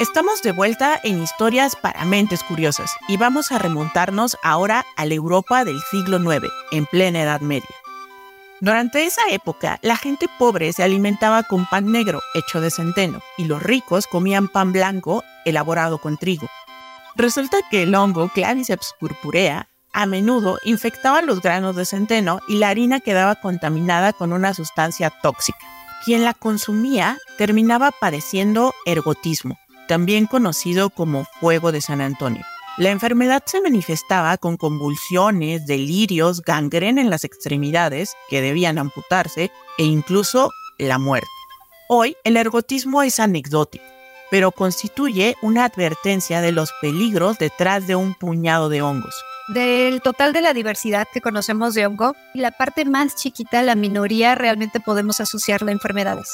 Estamos 0.00 0.42
de 0.42 0.52
vuelta 0.52 1.00
en 1.02 1.20
Historias 1.20 1.74
para 1.74 2.04
Mentes 2.04 2.44
Curiosas 2.44 2.94
y 3.08 3.16
vamos 3.16 3.50
a 3.50 3.58
remontarnos 3.58 4.36
ahora 4.44 4.86
a 4.94 5.04
la 5.04 5.14
Europa 5.14 5.64
del 5.64 5.80
siglo 5.90 6.18
IX, 6.18 6.46
en 6.70 6.86
plena 6.86 7.22
Edad 7.22 7.40
Media. 7.40 7.66
Durante 8.60 9.06
esa 9.06 9.22
época, 9.30 9.80
la 9.82 9.96
gente 9.96 10.26
pobre 10.38 10.72
se 10.72 10.84
alimentaba 10.84 11.42
con 11.42 11.66
pan 11.66 11.90
negro 11.90 12.20
hecho 12.34 12.60
de 12.60 12.70
centeno 12.70 13.20
y 13.36 13.46
los 13.46 13.60
ricos 13.60 14.06
comían 14.06 14.46
pan 14.46 14.70
blanco 14.70 15.24
elaborado 15.44 15.98
con 15.98 16.16
trigo. 16.16 16.46
Resulta 17.16 17.56
que 17.68 17.82
el 17.82 17.92
hongo 17.96 18.28
Claviceps 18.28 18.94
purpurea 19.00 19.68
a 19.92 20.06
menudo 20.06 20.58
infectaba 20.62 21.22
los 21.22 21.42
granos 21.42 21.74
de 21.74 21.84
centeno 21.84 22.38
y 22.46 22.58
la 22.58 22.68
harina 22.68 23.00
quedaba 23.00 23.34
contaminada 23.34 24.12
con 24.12 24.32
una 24.32 24.54
sustancia 24.54 25.10
tóxica. 25.10 25.58
Quien 26.04 26.24
la 26.24 26.34
consumía 26.34 27.18
terminaba 27.36 27.90
padeciendo 27.90 28.72
ergotismo, 28.86 29.58
también 29.88 30.26
conocido 30.26 30.90
como 30.90 31.24
fuego 31.40 31.72
de 31.72 31.80
San 31.80 32.00
Antonio. 32.00 32.44
La 32.76 32.90
enfermedad 32.90 33.42
se 33.44 33.60
manifestaba 33.60 34.36
con 34.38 34.56
convulsiones, 34.56 35.66
delirios, 35.66 36.42
gangrena 36.42 37.00
en 37.00 37.10
las 37.10 37.24
extremidades 37.24 38.12
que 38.30 38.40
debían 38.40 38.78
amputarse 38.78 39.50
e 39.78 39.82
incluso 39.82 40.52
la 40.78 40.98
muerte. 40.98 41.26
Hoy 41.88 42.16
el 42.22 42.36
ergotismo 42.36 43.02
es 43.02 43.18
anecdótico, 43.18 43.84
pero 44.30 44.52
constituye 44.52 45.36
una 45.42 45.64
advertencia 45.64 46.40
de 46.40 46.52
los 46.52 46.70
peligros 46.80 47.38
detrás 47.38 47.88
de 47.88 47.96
un 47.96 48.14
puñado 48.14 48.68
de 48.68 48.82
hongos. 48.82 49.24
Del 49.48 50.00
total 50.02 50.32
de 50.32 50.42
la 50.42 50.52
diversidad 50.52 51.08
que 51.12 51.22
conocemos 51.22 51.74
de 51.74 51.86
hongo, 51.86 52.14
la 52.34 52.52
parte 52.52 52.84
más 52.84 53.16
chiquita, 53.16 53.62
la 53.62 53.74
minoría, 53.74 54.34
realmente 54.34 54.78
podemos 54.78 55.20
asociarla 55.20 55.70
a 55.70 55.72
enfermedades. 55.72 56.28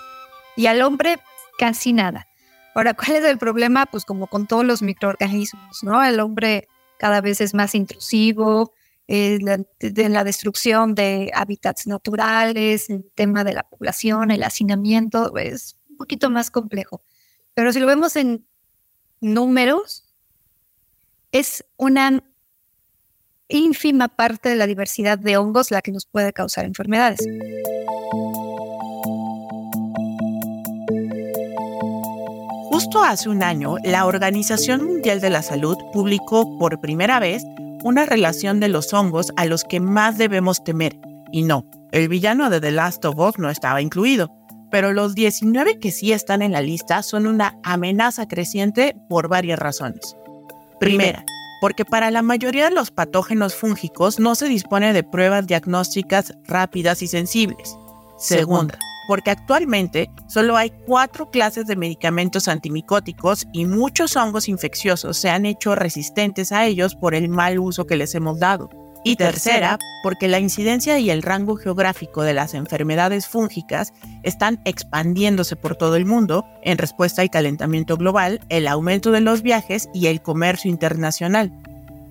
Y 0.57 0.67
al 0.67 0.83
hombre, 0.83 1.19
casi 1.57 1.93
nada. 1.95 2.27
Ahora, 2.75 2.95
¿cuál 2.95 3.17
es 3.17 3.25
el 3.25 3.39
problema? 3.39 3.87
Pues 3.87 4.05
como 4.05 4.27
con 4.27 4.47
todos 4.47 4.65
los 4.65 4.83
microorganismos, 4.83 5.83
¿no? 5.85 6.03
El 6.05 6.21
hombre 6.21 6.69
cada 6.99 7.21
vez 7.21 7.41
es 7.41 7.55
más 7.55 7.75
intrusivo, 7.75 8.73
eh, 9.07 9.39
la 9.41 10.25
destrucción 10.25 10.95
de 10.95 11.31
hábitats 11.35 11.87
naturales, 11.87 12.89
el 12.91 13.05
tema 13.15 13.45
de 13.45 13.53
la 13.53 13.63
población, 13.63 14.31
el 14.31 14.43
hacinamiento, 14.43 15.37
es 15.37 15.79
un 15.91 15.97
poquito 15.99 16.31
más 16.31 16.51
complejo. 16.51 17.03
Pero 17.55 17.73
si 17.73 17.81
lo 17.81 17.87
vemos 17.87 18.17
en 18.17 18.47
números, 19.21 20.05
es 21.33 21.65
una 21.77 22.23
ínfima 23.49 24.09
parte 24.09 24.49
de 24.49 24.57
la 24.57 24.67
diversidad 24.67 25.19
de 25.19 25.37
hongos 25.37 25.71
la 25.71 25.83
que 25.83 25.93
nos 25.93 26.07
puede 26.07 26.33
causar 26.33 26.65
enfermedades. 26.65 27.21
Justo 32.75 33.05
hace 33.05 33.29
un 33.29 33.45
año, 33.45 33.77
la 33.85 34.05
Organización 34.05 34.85
Mundial 34.85 35.21
de 35.21 35.31
la 35.31 35.43
Salud 35.43 35.77
publicó 35.93 36.59
por 36.59 36.81
primera 36.81 37.21
vez 37.21 37.45
una 37.85 38.05
relación 38.05 38.59
de 38.59 38.67
los 38.67 38.93
hongos 38.93 39.31
a 39.37 39.45
los 39.45 39.63
que 39.63 39.79
más 39.79 40.19
debemos 40.19 40.65
temer. 40.65 40.99
Y 41.31 41.45
no, 41.45 41.71
el 41.93 42.09
villano 42.09 42.51
de 42.51 42.61
The 42.61 42.73
Last 42.73 43.05
of 43.05 43.17
Us 43.17 43.39
no 43.39 43.49
estaba 43.49 43.81
incluido, 43.81 44.29
pero 44.73 44.93
los 44.93 45.15
19 45.15 45.79
que 45.79 45.93
sí 45.93 46.11
están 46.11 46.43
en 46.43 46.51
la 46.51 46.63
lista 46.63 47.05
son 47.05 47.29
una 47.29 47.57
amenaza 47.63 48.27
creciente 48.27 48.97
por 49.09 49.29
varias 49.29 49.61
razones. 49.61 50.17
Primera, 50.81 51.25
porque 51.61 51.85
para 51.85 52.11
la 52.11 52.23
mayoría 52.23 52.71
de 52.71 52.75
los 52.75 52.91
patógenos 52.91 53.55
fúngicos 53.55 54.19
no 54.19 54.35
se 54.35 54.49
dispone 54.49 54.93
de 54.93 55.05
pruebas 55.05 55.47
diagnósticas 55.47 56.35
rápidas 56.49 57.03
y 57.03 57.07
sensibles. 57.07 57.77
Segunda, 58.19 58.77
porque 59.07 59.31
actualmente 59.31 60.11
solo 60.29 60.57
hay 60.57 60.71
cuatro 60.87 61.31
clases 61.31 61.67
de 61.67 61.77
medicamentos 61.77 62.49
antimicóticos 62.49 63.47
y 63.53 63.67
muchos 63.67 64.17
hongos 64.17 64.49
infecciosos 64.49 65.17
se 65.17 65.31
han 65.31 65.47
hecho 65.47 65.75
resistentes 65.75 66.53
a 66.53 66.67
ellos 66.67 66.95
por 66.95 67.15
el 67.15 67.29
mal 67.29 67.59
uso 67.59 67.87
que 67.87 67.97
les 67.97 68.15
hemos 68.15 68.39
dado. 68.39 68.71
Y 69.07 69.17
tercera, 69.17 69.79
porque 70.03 70.29
la 70.29 70.39
incidencia 70.39 70.99
y 70.99 71.11
el 71.11 71.21
rango 71.21 71.57
geográfico 71.57 72.23
de 72.23 72.33
las 72.33 72.55
enfermedades 72.55 73.29
fúngicas 73.29 73.93
están 74.23 74.63
expandiéndose 74.65 75.57
por 75.57 75.77
todo 75.77 75.97
el 75.97 76.07
mundo 76.07 76.47
en 76.63 76.79
respuesta 76.79 77.21
al 77.21 77.29
calentamiento 77.29 77.99
global, 77.99 78.41
el 78.49 78.67
aumento 78.67 79.11
de 79.13 79.21
los 79.21 79.43
viajes 79.43 79.91
y 79.93 80.07
el 80.07 80.23
comercio 80.23 80.71
internacional. 80.71 81.53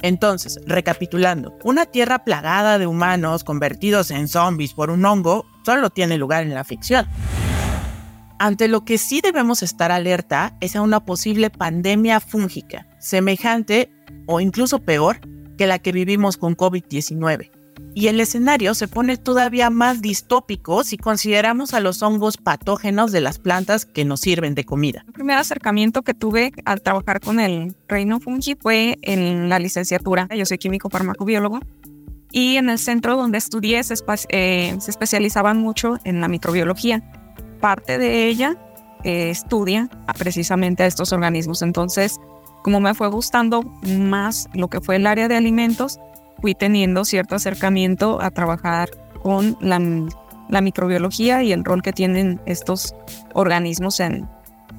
Entonces, 0.04 0.60
recapitulando, 0.68 1.58
una 1.64 1.86
tierra 1.86 2.26
plagada 2.26 2.78
de 2.78 2.86
humanos 2.86 3.46
convertidos 3.46 4.12
en 4.12 4.28
zombies 4.28 4.74
por 4.74 4.90
un 4.90 5.06
hongo 5.06 5.46
solo 5.66 5.90
tiene 5.90 6.18
lugar 6.18 6.44
en 6.44 6.54
la 6.54 6.66
ficción. 6.66 7.08
Ante 8.38 8.68
lo 8.68 8.84
que 8.84 8.98
sí 8.98 9.22
debemos 9.22 9.64
estar 9.64 9.94
alerta 9.94 10.58
es 10.60 10.76
a 10.76 10.82
una 10.82 11.06
posible 11.06 11.50
pandemia 11.50 12.20
fúngica, 12.20 12.86
semejante 13.00 13.90
o 14.28 14.42
incluso 14.42 14.80
peor 14.80 15.22
que 15.58 15.68
la 15.68 15.80
que 15.80 15.94
vivimos 15.94 16.36
con 16.36 16.58
COVID-19. 16.58 17.63
Y 17.96 18.08
el 18.08 18.20
escenario 18.20 18.74
se 18.74 18.88
pone 18.88 19.18
todavía 19.18 19.70
más 19.70 20.02
distópico 20.02 20.84
si 20.84 20.98
consideramos 20.98 21.74
a 21.74 21.80
los 21.80 22.02
hongos 22.02 22.38
patógenos 22.38 23.12
de 23.12 23.22
las 23.22 23.38
plantas 23.38 23.86
que 23.86 24.04
nos 24.04 24.22
sirven 24.22 24.56
de 24.56 24.64
comida. 24.64 25.04
El 25.06 25.14
primer 25.14 25.38
acercamiento 25.38 26.02
que 26.02 26.14
tuve 26.14 26.54
al 26.66 26.82
trabajar 26.82 27.20
con 27.20 27.40
el 27.40 27.76
reino 27.88 28.20
fungi 28.20 28.56
fue 28.56 28.98
en 29.04 29.48
la 29.48 29.60
licenciatura. 29.60 30.28
Yo 30.36 30.46
soy 30.46 30.58
químico 30.58 30.90
farmacobiólogo 30.90 31.60
y 32.32 32.58
en 32.58 32.70
el 32.70 32.80
centro 32.80 33.16
donde 33.16 33.38
estudié 33.38 33.84
se, 33.84 33.94
eh, 34.30 34.76
se 34.80 34.92
especializaban 34.92 35.58
mucho 35.58 36.00
en 36.04 36.20
la 36.20 36.28
microbiología. 36.28 37.04
Parte 37.62 38.00
de 38.00 38.28
ella 38.28 38.58
eh, 39.04 39.30
estudia 39.30 39.88
precisamente 40.18 40.82
a 40.82 40.88
estos 40.88 41.14
organismos. 41.14 41.62
Entonces, 41.62 42.20
como 42.64 42.80
me 42.80 42.96
fue 42.96 43.08
gustando 43.10 43.62
más 43.84 44.50
lo 44.54 44.68
que 44.68 44.82
fue 44.82 44.96
el 44.96 45.06
área 45.06 45.28
de 45.28 45.36
alimentos, 45.36 46.00
fui 46.44 46.56
teniendo 46.56 47.06
cierto 47.06 47.36
acercamiento 47.36 48.22
a 48.22 48.30
trabajar 48.30 48.90
con 49.22 49.56
la, 49.62 49.80
la 50.50 50.60
microbiología 50.60 51.42
y 51.42 51.54
el 51.54 51.64
rol 51.64 51.82
que 51.82 51.94
tienen 51.94 52.42
estos 52.46 52.94
organismos 53.34 54.02
en, 54.02 54.28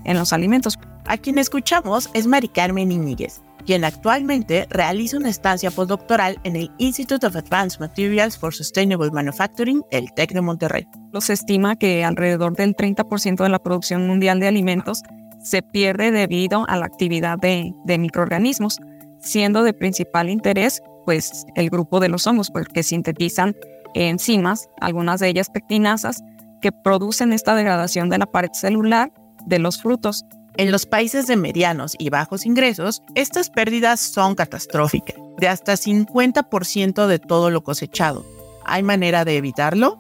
en 0.05 0.19
los 0.19 0.35
alimentos. 0.35 0.79
A 1.07 1.17
quien 1.17 1.39
escuchamos 1.39 2.11
es 2.13 2.27
Mari 2.27 2.49
Carmen 2.49 2.93
Iñiguez, 2.93 3.41
quien 3.65 3.83
actualmente 3.83 4.67
realiza 4.69 5.17
una 5.17 5.31
estancia 5.31 5.71
postdoctoral 5.71 6.39
en 6.45 6.57
el 6.57 6.71
Institute 6.77 7.27
of 7.27 7.35
Advanced 7.35 7.81
Materials 7.81 8.37
for 8.37 8.53
Sustainable 8.53 9.11
Manufacturing, 9.11 9.83
el 9.91 10.13
TEC 10.13 10.35
de 10.35 10.43
Monterrey. 10.43 10.87
Se 11.19 11.33
estima 11.33 11.77
que 11.77 12.05
alrededor 12.05 12.55
del 12.57 12.77
30% 12.77 13.43
de 13.43 13.49
la 13.49 13.59
producción 13.59 14.07
mundial 14.07 14.39
de 14.39 14.49
alimentos 14.49 15.03
se 15.43 15.63
pierde 15.63 16.11
debido 16.11 16.67
a 16.69 16.77
la 16.77 16.85
actividad 16.85 17.39
de, 17.39 17.73
de 17.87 17.97
microorganismos, 17.97 18.81
siendo 19.19 19.63
de 19.63 19.73
principal 19.73 20.29
interés 20.29 20.83
pues 21.05 21.47
el 21.55 21.71
grupo 21.71 22.01
de 22.01 22.09
los 22.09 22.27
hongos, 22.27 22.51
porque 22.51 22.83
sintetizan 22.83 23.57
enzimas, 23.95 24.69
algunas 24.81 25.21
de 25.21 25.29
ellas 25.29 25.51
pectinasas, 25.51 26.23
que 26.61 26.73
producen 26.73 27.33
esta 27.33 27.55
degradación 27.55 28.09
de 28.09 28.19
la 28.19 28.27
pared 28.27 28.51
celular 28.53 29.13
de 29.47 29.59
los 29.59 29.81
frutos. 29.81 30.25
En 30.57 30.71
los 30.71 30.87
países 30.87 31.27
de 31.27 31.37
medianos 31.37 31.95
y 31.99 32.11
bajos 32.11 32.47
ingresos, 32.47 33.03
estas 33.15 33.51
pérdidas 33.51 34.01
son 34.01 34.35
catastróficas, 34.35 35.17
de 35.39 35.49
hasta 35.49 35.75
50% 35.75 37.07
de 37.07 37.19
todo 37.19 37.51
lo 37.51 37.65
cosechado. 37.65 38.25
¿Hay 38.65 38.83
manera 38.83 39.25
de 39.25 39.37
evitarlo? 39.37 39.99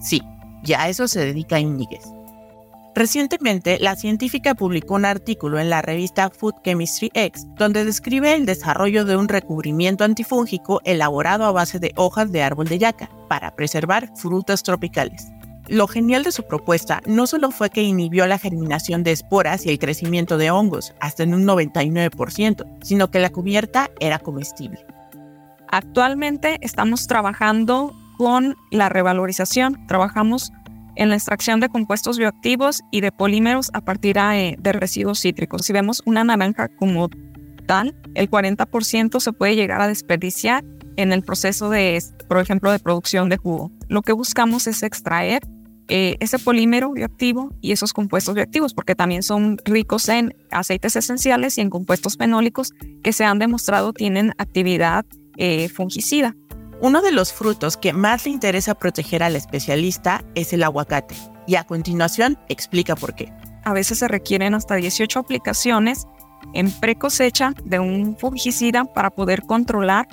Sí, 0.00 0.22
ya 0.62 0.82
a 0.82 0.88
eso 0.88 1.08
se 1.08 1.20
dedica 1.20 1.58
Íñiguez. 1.58 2.04
Recientemente, 2.94 3.78
la 3.80 3.96
científica 3.96 4.54
publicó 4.54 4.94
un 4.94 5.04
artículo 5.04 5.58
en 5.58 5.68
la 5.68 5.82
revista 5.82 6.30
Food 6.30 6.62
Chemistry 6.62 7.10
X, 7.12 7.44
donde 7.56 7.84
describe 7.84 8.34
el 8.34 8.46
desarrollo 8.46 9.04
de 9.04 9.16
un 9.16 9.26
recubrimiento 9.26 10.04
antifúngico 10.04 10.80
elaborado 10.84 11.44
a 11.44 11.50
base 11.50 11.80
de 11.80 11.92
hojas 11.96 12.30
de 12.30 12.44
árbol 12.44 12.68
de 12.68 12.78
yaca 12.78 13.10
para 13.28 13.56
preservar 13.56 14.10
frutas 14.14 14.62
tropicales. 14.62 15.26
Lo 15.66 15.88
genial 15.88 16.22
de 16.22 16.30
su 16.30 16.44
propuesta 16.44 17.00
no 17.04 17.26
solo 17.26 17.50
fue 17.50 17.70
que 17.70 17.82
inhibió 17.82 18.28
la 18.28 18.38
germinación 18.38 19.02
de 19.02 19.10
esporas 19.10 19.66
y 19.66 19.70
el 19.70 19.80
crecimiento 19.80 20.38
de 20.38 20.52
hongos 20.52 20.94
hasta 21.00 21.24
en 21.24 21.34
un 21.34 21.44
99%, 21.46 22.64
sino 22.82 23.10
que 23.10 23.18
la 23.18 23.30
cubierta 23.30 23.90
era 23.98 24.20
comestible. 24.20 24.86
Actualmente 25.66 26.58
estamos 26.60 27.08
trabajando 27.08 27.92
con 28.18 28.56
la 28.70 28.88
revalorización, 28.88 29.84
trabajamos 29.88 30.52
en 30.96 31.08
la 31.08 31.16
extracción 31.16 31.60
de 31.60 31.68
compuestos 31.68 32.18
bioactivos 32.18 32.82
y 32.90 33.00
de 33.00 33.12
polímeros 33.12 33.70
a 33.72 33.80
partir 33.80 34.16
eh, 34.18 34.56
de, 34.58 34.72
residuos 34.72 35.20
cítricos. 35.20 35.62
Si 35.62 35.72
vemos 35.72 36.02
una 36.04 36.24
naranja 36.24 36.68
como 36.68 37.08
tal, 37.66 37.94
el 38.14 38.30
40% 38.30 39.20
se 39.20 39.32
puede 39.32 39.56
llegar 39.56 39.80
a 39.80 39.88
desperdiciar 39.88 40.64
en 40.96 41.12
el 41.12 41.22
proceso 41.22 41.70
de, 41.70 42.02
por 42.28 42.38
ejemplo, 42.38 42.70
de 42.70 42.78
producción 42.78 43.28
de 43.28 43.36
jugo. 43.36 43.72
Lo 43.88 44.02
que 44.02 44.12
buscamos 44.12 44.66
es 44.66 44.82
extraer 44.82 45.42
eh, 45.88 46.16
ese 46.20 46.38
polímero 46.38 46.92
bioactivo 46.92 47.50
y 47.60 47.72
esos 47.72 47.92
compuestos 47.92 48.34
bioactivos, 48.34 48.72
porque 48.72 48.94
también 48.94 49.22
son 49.22 49.58
ricos 49.64 50.08
en 50.08 50.34
aceites 50.50 50.96
esenciales 50.96 51.58
y 51.58 51.60
en 51.60 51.68
compuestos 51.68 52.16
fenólicos 52.16 52.72
que 53.02 53.12
se 53.12 53.24
han 53.24 53.38
demostrado 53.38 53.92
tienen 53.92 54.32
actividad 54.38 55.04
eh, 55.36 55.68
fungicida. 55.68 56.34
Uno 56.84 57.00
de 57.00 57.12
los 57.12 57.32
frutos 57.32 57.78
que 57.78 57.94
más 57.94 58.26
le 58.26 58.32
interesa 58.32 58.74
proteger 58.74 59.22
al 59.22 59.36
especialista 59.36 60.22
es 60.34 60.52
el 60.52 60.62
aguacate, 60.62 61.14
y 61.46 61.54
a 61.54 61.64
continuación 61.64 62.36
explica 62.50 62.94
por 62.94 63.14
qué. 63.14 63.32
A 63.64 63.72
veces 63.72 64.00
se 64.00 64.06
requieren 64.06 64.52
hasta 64.52 64.74
18 64.74 65.18
aplicaciones 65.18 66.06
en 66.52 66.70
pre-cosecha 66.70 67.54
de 67.64 67.78
un 67.78 68.18
fungicida 68.18 68.84
para 68.84 69.08
poder 69.08 69.44
controlar 69.44 70.08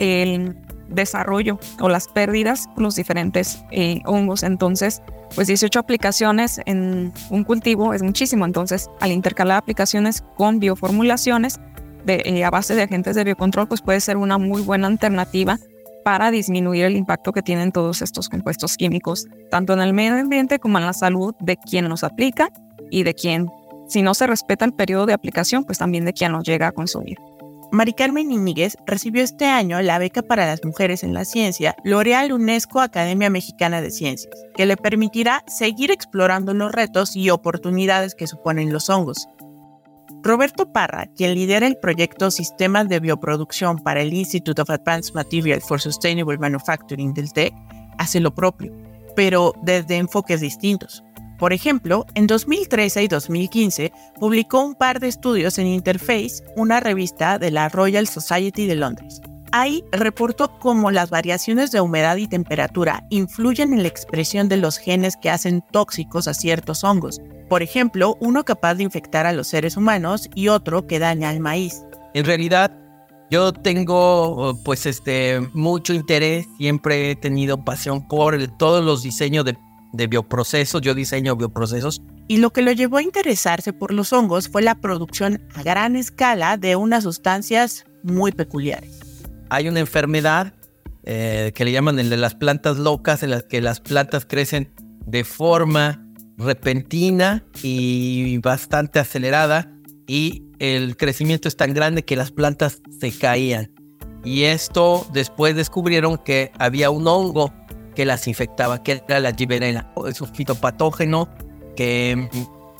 el 0.00 0.56
desarrollo 0.88 1.60
o 1.78 1.88
las 1.88 2.08
pérdidas 2.08 2.66
los 2.76 2.96
diferentes 2.96 3.62
eh, 3.70 4.00
hongos. 4.04 4.42
Entonces, 4.42 5.02
pues 5.36 5.46
18 5.46 5.78
aplicaciones 5.78 6.60
en 6.66 7.12
un 7.30 7.44
cultivo 7.44 7.94
es 7.94 8.02
muchísimo. 8.02 8.44
Entonces, 8.44 8.90
al 8.98 9.12
intercalar 9.12 9.58
aplicaciones 9.58 10.24
con 10.36 10.58
bioformulaciones 10.58 11.60
eh, 12.08 12.42
a 12.42 12.50
base 12.50 12.74
de 12.74 12.82
agentes 12.82 13.14
de 13.14 13.22
biocontrol, 13.22 13.68
pues 13.68 13.80
puede 13.80 14.00
ser 14.00 14.16
una 14.16 14.38
muy 14.38 14.62
buena 14.62 14.88
alternativa 14.88 15.60
para 16.06 16.30
disminuir 16.30 16.84
el 16.84 16.94
impacto 16.94 17.32
que 17.32 17.42
tienen 17.42 17.72
todos 17.72 18.00
estos 18.00 18.28
compuestos 18.28 18.76
químicos, 18.76 19.26
tanto 19.50 19.72
en 19.72 19.80
el 19.80 19.92
medio 19.92 20.14
ambiente 20.14 20.60
como 20.60 20.78
en 20.78 20.86
la 20.86 20.92
salud 20.92 21.34
de 21.40 21.56
quien 21.56 21.88
los 21.88 22.04
aplica 22.04 22.48
y 22.92 23.02
de 23.02 23.12
quien, 23.12 23.48
si 23.88 24.02
no 24.02 24.14
se 24.14 24.28
respeta 24.28 24.64
el 24.64 24.72
periodo 24.72 25.06
de 25.06 25.14
aplicación, 25.14 25.64
pues 25.64 25.78
también 25.78 26.04
de 26.04 26.12
quien 26.12 26.30
los 26.30 26.44
llega 26.44 26.68
a 26.68 26.70
consumir. 26.70 27.18
Mari 27.72 27.92
Carmen 27.92 28.28
recibió 28.86 29.24
este 29.24 29.46
año 29.46 29.82
la 29.82 29.98
beca 29.98 30.22
para 30.22 30.46
las 30.46 30.64
mujeres 30.64 31.02
en 31.02 31.12
la 31.12 31.24
ciencia 31.24 31.74
L'Oreal 31.82 32.32
UNESCO 32.32 32.80
Academia 32.80 33.28
Mexicana 33.28 33.80
de 33.80 33.90
Ciencias, 33.90 34.32
que 34.54 34.66
le 34.66 34.76
permitirá 34.76 35.42
seguir 35.48 35.90
explorando 35.90 36.54
los 36.54 36.70
retos 36.70 37.16
y 37.16 37.30
oportunidades 37.30 38.14
que 38.14 38.28
suponen 38.28 38.72
los 38.72 38.88
hongos, 38.90 39.26
Roberto 40.26 40.72
Parra, 40.72 41.06
quien 41.14 41.34
lidera 41.34 41.68
el 41.68 41.76
proyecto 41.76 42.32
Sistemas 42.32 42.88
de 42.88 42.98
Bioproducción 42.98 43.78
para 43.78 44.00
el 44.00 44.12
Institute 44.12 44.60
of 44.60 44.70
Advanced 44.70 45.14
Materials 45.14 45.64
for 45.64 45.80
Sustainable 45.80 46.36
Manufacturing 46.36 47.14
del 47.14 47.32
TEC, 47.32 47.54
hace 47.98 48.18
lo 48.18 48.34
propio, 48.34 48.72
pero 49.14 49.52
desde 49.62 49.96
enfoques 49.96 50.40
distintos. 50.40 51.04
Por 51.38 51.52
ejemplo, 51.52 52.06
en 52.16 52.26
2013 52.26 53.04
y 53.04 53.08
2015 53.08 53.92
publicó 54.18 54.64
un 54.64 54.74
par 54.74 54.98
de 54.98 55.06
estudios 55.06 55.58
en 55.58 55.68
Interface, 55.68 56.42
una 56.56 56.80
revista 56.80 57.38
de 57.38 57.52
la 57.52 57.68
Royal 57.68 58.08
Society 58.08 58.66
de 58.66 58.74
Londres. 58.74 59.20
Ahí 59.52 59.84
reportó 59.92 60.58
cómo 60.58 60.90
las 60.90 61.08
variaciones 61.08 61.70
de 61.70 61.80
humedad 61.80 62.16
y 62.16 62.26
temperatura 62.26 63.06
influyen 63.10 63.72
en 63.72 63.82
la 63.82 63.88
expresión 63.88 64.48
de 64.48 64.56
los 64.56 64.76
genes 64.78 65.16
que 65.16 65.30
hacen 65.30 65.62
tóxicos 65.70 66.26
a 66.26 66.34
ciertos 66.34 66.82
hongos, 66.82 67.20
por 67.48 67.62
ejemplo, 67.62 68.16
uno 68.20 68.44
capaz 68.44 68.74
de 68.74 68.82
infectar 68.82 69.26
a 69.26 69.32
los 69.32 69.46
seres 69.46 69.76
humanos 69.76 70.28
y 70.34 70.48
otro 70.48 70.86
que 70.86 70.98
daña 70.98 71.30
al 71.30 71.40
maíz. 71.40 71.82
En 72.14 72.24
realidad, 72.24 72.72
yo 73.30 73.52
tengo 73.52 74.58
pues 74.64 74.86
este 74.86 75.40
mucho 75.52 75.92
interés, 75.92 76.46
siempre 76.58 77.10
he 77.10 77.16
tenido 77.16 77.64
pasión 77.64 78.06
por 78.06 78.38
todos 78.56 78.84
los 78.84 79.02
diseños 79.02 79.44
de, 79.44 79.56
de 79.92 80.06
bioprocesos, 80.06 80.80
yo 80.80 80.94
diseño 80.94 81.36
bioprocesos. 81.36 82.02
Y 82.28 82.38
lo 82.38 82.52
que 82.52 82.62
lo 82.62 82.72
llevó 82.72 82.98
a 82.98 83.02
interesarse 83.02 83.72
por 83.72 83.92
los 83.92 84.12
hongos 84.12 84.48
fue 84.48 84.62
la 84.62 84.76
producción 84.76 85.42
a 85.54 85.62
gran 85.62 85.96
escala 85.96 86.56
de 86.56 86.76
unas 86.76 87.04
sustancias 87.04 87.84
muy 88.02 88.32
peculiares. 88.32 89.00
Hay 89.48 89.68
una 89.68 89.80
enfermedad 89.80 90.52
eh, 91.04 91.52
que 91.54 91.64
le 91.64 91.72
llaman 91.72 91.98
el 91.98 92.10
de 92.10 92.16
las 92.16 92.34
plantas 92.34 92.78
locas, 92.78 93.22
en 93.22 93.30
las 93.30 93.44
que 93.44 93.60
las 93.60 93.80
plantas 93.80 94.26
crecen 94.26 94.72
de 95.06 95.22
forma 95.22 96.05
repentina 96.36 97.44
y 97.62 98.38
bastante 98.38 98.98
acelerada 98.98 99.72
y 100.06 100.44
el 100.58 100.96
crecimiento 100.96 101.48
es 101.48 101.56
tan 101.56 101.74
grande 101.74 102.04
que 102.04 102.16
las 102.16 102.30
plantas 102.30 102.82
se 102.98 103.12
caían. 103.12 103.72
Y 104.24 104.44
esto 104.44 105.06
después 105.12 105.54
descubrieron 105.54 106.18
que 106.18 106.50
había 106.58 106.90
un 106.90 107.06
hongo 107.06 107.52
que 107.94 108.04
las 108.04 108.26
infectaba, 108.28 108.82
que 108.82 109.02
era 109.08 109.20
la 109.20 109.32
giberela. 109.32 109.92
Es 110.08 110.20
un 110.20 110.34
fitopatógeno 110.34 111.28
que 111.76 112.28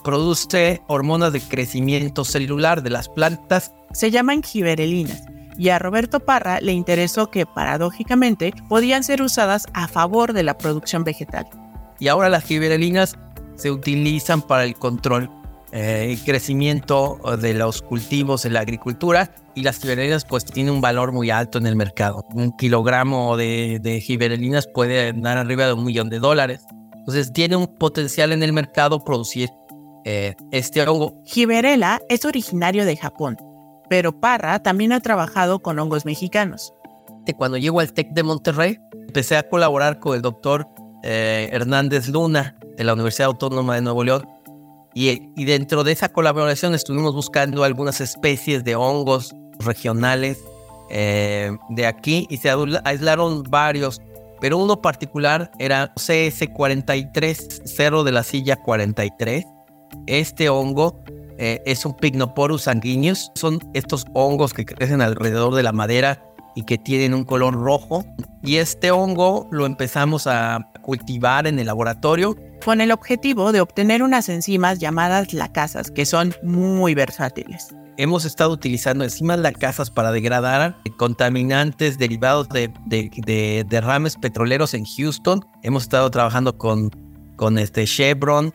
produce 0.03 0.83
hormonas 0.89 1.33
de 1.33 1.41
crecimiento 1.41 2.25
celular 2.25 2.83
de 2.83 2.91
las 2.91 3.09
plantas. 3.09 3.73
Se 3.93 4.11
llaman 4.11 4.43
giberelinas 4.43 5.23
y 5.59 5.71
a 5.71 5.79
Roberto 5.79 6.21
Parra 6.21 6.61
le 6.61 6.73
interesó 6.73 7.31
que 7.31 7.47
paradójicamente 7.47 8.53
podían 8.69 9.05
ser 9.05 9.23
usadas 9.23 9.67
a 9.73 9.89
favor 9.89 10.33
de 10.33 10.43
la 10.43 10.59
producción 10.59 11.05
vegetal. 11.05 11.47
Y 11.99 12.09
ahora 12.09 12.29
las 12.29 12.45
giberelinas 12.45 13.17
se 13.57 13.71
utilizan 13.71 14.43
para 14.43 14.65
el 14.65 14.75
control 14.75 15.31
eh, 15.73 16.15
y 16.17 16.25
crecimiento 16.25 17.19
de 17.41 17.55
los 17.55 17.83
cultivos 17.83 18.45
en 18.45 18.55
la 18.55 18.61
agricultura 18.61 19.35
y 19.55 19.63
las 19.63 19.81
giberelinas 19.81 20.25
pues 20.25 20.45
tienen 20.45 20.75
un 20.75 20.81
valor 20.81 21.13
muy 21.13 21.31
alto 21.31 21.59
en 21.59 21.67
el 21.67 21.77
mercado. 21.77 22.25
Un 22.35 22.57
kilogramo 22.57 23.37
de, 23.37 23.81
de 23.83 24.01
giberelinas 24.01 24.67
puede 24.67 25.13
dar 25.13 25.39
arriba 25.39 25.67
de 25.67 25.73
un 25.73 25.85
millón 25.85 26.09
de 26.09 26.19
dólares. 26.19 26.63
Entonces 26.95 27.33
tiene 27.33 27.57
un 27.57 27.67
potencial 27.67 28.33
en 28.33 28.43
el 28.43 28.53
mercado 28.53 29.05
producir 29.05 29.51
eh, 30.09 30.37
este 30.53 30.87
hongo. 30.87 31.21
Giberela 31.25 32.01
es 32.09 32.25
originario 32.25 32.85
de 32.85 32.97
Japón, 32.97 33.37
pero 33.89 34.21
Parra 34.21 34.63
también 34.63 34.93
ha 34.93 35.01
trabajado 35.01 35.59
con 35.59 35.79
hongos 35.81 36.05
mexicanos. 36.05 36.73
Cuando 37.37 37.57
llego 37.57 37.81
al 37.81 37.93
TEC 37.93 38.11
de 38.11 38.23
Monterrey, 38.23 38.79
empecé 38.93 39.37
a 39.37 39.49
colaborar 39.49 39.99
con 39.99 40.15
el 40.15 40.23
doctor 40.23 40.69
eh, 41.03 41.49
Hernández 41.53 42.09
Luna 42.09 42.57
de 42.77 42.85
la 42.85 42.95
Universidad 42.95 43.29
Autónoma 43.29 43.75
de 43.75 43.83
Nuevo 43.83 44.05
León. 44.05 44.27
Y, 44.95 45.45
dentro 45.45 45.85
de 45.85 45.93
esa 45.93 46.09
colaboración 46.09 46.75
estuvimos 46.75 47.15
buscando 47.15 47.65
algunas 47.65 48.01
especies 48.01 48.65
de 48.65 48.77
hongos 48.77 49.35
regionales 49.59 50.39
eh, 50.89 51.55
de 51.69 51.87
aquí 51.87 52.27
y 52.31 52.39
se 52.39 52.51
aislaron 52.83 53.43
varios, 53.43 54.01
pero 54.41 54.57
uno 54.57 54.81
particular 54.81 55.51
era 55.59 55.93
CS43, 55.97 57.63
cero 57.67 58.05
de 58.05 58.13
la 58.13 58.23
silla 58.23 58.57
43. 58.57 59.45
Este 60.07 60.49
hongo 60.49 61.03
eh, 61.37 61.61
es 61.67 61.85
un 61.85 61.95
Pignoporus 61.95 62.63
sanguineus, 62.63 63.31
son 63.35 63.59
estos 63.75 64.07
hongos 64.15 64.55
que 64.55 64.65
crecen 64.65 65.03
alrededor 65.03 65.55
de 65.55 65.63
la 65.63 65.73
madera 65.73 66.23
y 66.57 66.65
que 66.65 66.79
tienen 66.79 67.15
un 67.15 67.25
color 67.25 67.55
rojo. 67.55 68.05
Y 68.43 68.57
este 68.57 68.91
hongo 68.91 69.47
lo 69.53 69.67
empezamos 69.67 70.27
a 70.27 70.73
cultivar 70.83 71.47
en 71.47 71.61
el 71.61 71.67
laboratorio. 71.67 72.35
Con 72.65 72.81
el 72.81 72.91
objetivo 72.91 73.53
de 73.53 73.61
obtener 73.61 74.03
unas 74.03 74.29
enzimas 74.29 74.81
llamadas 74.81 75.33
lacasas, 75.33 75.93
que 75.93 76.07
son 76.07 76.35
muy 76.43 76.95
versátiles. 76.95 77.69
Hemos 77.99 78.25
estado 78.25 78.51
utilizando 78.51 79.05
enzimas 79.05 79.39
lacasas 79.39 79.91
para 79.91 80.11
degradar 80.13 80.77
contaminantes 80.97 81.99
derivados 81.99 82.49
de, 82.49 83.65
derrames 83.69 84.17
petroleros 84.17 84.75
en 84.75 84.85
Houston. 84.85 85.45
Hemos 85.63 85.85
estado 85.85 86.11
trabajando 86.11 86.57
con, 86.57 86.91
con 87.37 87.59
este 87.59 87.85
Chevron 87.85 88.53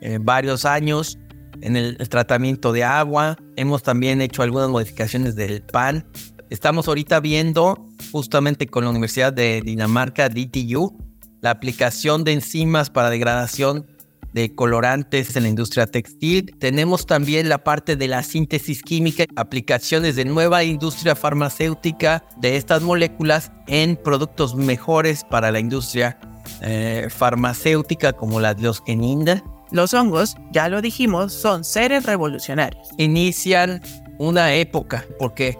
eh, 0.00 0.18
varios 0.20 0.64
años 0.64 1.18
en 1.62 1.76
el 1.76 1.96
tratamiento 2.08 2.72
de 2.72 2.84
agua. 2.84 3.36
Hemos 3.56 3.82
también 3.82 4.20
hecho 4.20 4.42
algunas 4.42 4.68
modificaciones 4.68 5.34
del 5.34 5.62
pan 5.62 6.06
Estamos 6.50 6.88
ahorita 6.88 7.20
viendo 7.20 7.86
justamente 8.10 8.66
con 8.66 8.84
la 8.84 8.90
Universidad 8.90 9.32
de 9.32 9.60
Dinamarca, 9.60 10.30
DTU, 10.30 10.96
la 11.42 11.50
aplicación 11.50 12.24
de 12.24 12.32
enzimas 12.32 12.88
para 12.88 13.10
degradación 13.10 13.86
de 14.32 14.54
colorantes 14.54 15.36
en 15.36 15.42
la 15.42 15.48
industria 15.50 15.86
textil. 15.86 16.54
Tenemos 16.58 17.06
también 17.06 17.48
la 17.50 17.58
parte 17.58 17.96
de 17.96 18.08
la 18.08 18.22
síntesis 18.22 18.82
química, 18.82 19.24
aplicaciones 19.36 20.16
de 20.16 20.24
nueva 20.24 20.64
industria 20.64 21.14
farmacéutica 21.14 22.24
de 22.38 22.56
estas 22.56 22.82
moléculas 22.82 23.52
en 23.66 23.96
productos 23.96 24.54
mejores 24.54 25.24
para 25.24 25.50
la 25.52 25.60
industria 25.60 26.18
eh, 26.62 27.08
farmacéutica 27.10 28.14
como 28.14 28.40
la 28.40 28.54
diosgeninda. 28.54 29.42
Los 29.70 29.92
hongos, 29.92 30.36
ya 30.50 30.70
lo 30.70 30.80
dijimos, 30.80 31.34
son 31.34 31.62
seres 31.62 32.06
revolucionarios. 32.06 32.88
Inician 32.96 33.82
una 34.18 34.54
época 34.54 35.04
porque 35.18 35.58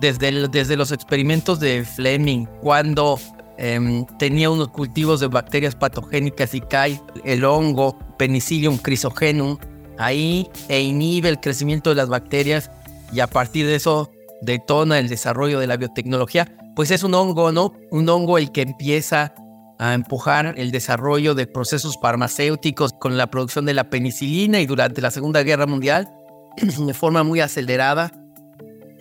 desde, 0.00 0.48
desde 0.48 0.76
los 0.76 0.92
experimentos 0.92 1.60
de 1.60 1.84
Fleming, 1.84 2.46
cuando 2.60 3.18
em, 3.58 4.04
tenía 4.18 4.50
unos 4.50 4.68
cultivos 4.68 5.20
de 5.20 5.28
bacterias 5.28 5.74
patogénicas 5.74 6.54
y 6.54 6.60
cae 6.60 7.00
el 7.24 7.44
hongo 7.44 7.98
Penicillium 8.18 8.78
chrysogenum 8.78 9.58
ahí 9.98 10.48
e 10.68 10.80
inhibe 10.80 11.28
el 11.28 11.40
crecimiento 11.40 11.90
de 11.90 11.96
las 11.96 12.08
bacterias 12.08 12.70
y 13.12 13.20
a 13.20 13.26
partir 13.26 13.66
de 13.66 13.76
eso 13.76 14.10
detona 14.42 14.98
el 14.98 15.08
desarrollo 15.08 15.58
de 15.58 15.66
la 15.66 15.76
biotecnología, 15.76 16.54
pues 16.74 16.90
es 16.90 17.02
un 17.02 17.14
hongo, 17.14 17.52
¿no? 17.52 17.72
Un 17.90 18.08
hongo 18.08 18.38
el 18.38 18.52
que 18.52 18.62
empieza 18.62 19.34
a 19.78 19.94
empujar 19.94 20.54
el 20.56 20.70
desarrollo 20.70 21.34
de 21.34 21.46
procesos 21.46 21.98
farmacéuticos 22.00 22.92
con 22.92 23.16
la 23.16 23.30
producción 23.30 23.66
de 23.66 23.74
la 23.74 23.90
penicilina 23.90 24.60
y 24.60 24.66
durante 24.66 25.00
la 25.00 25.10
Segunda 25.10 25.42
Guerra 25.42 25.66
Mundial 25.66 26.08
de 26.56 26.94
forma 26.94 27.22
muy 27.22 27.40
acelerada 27.40 28.12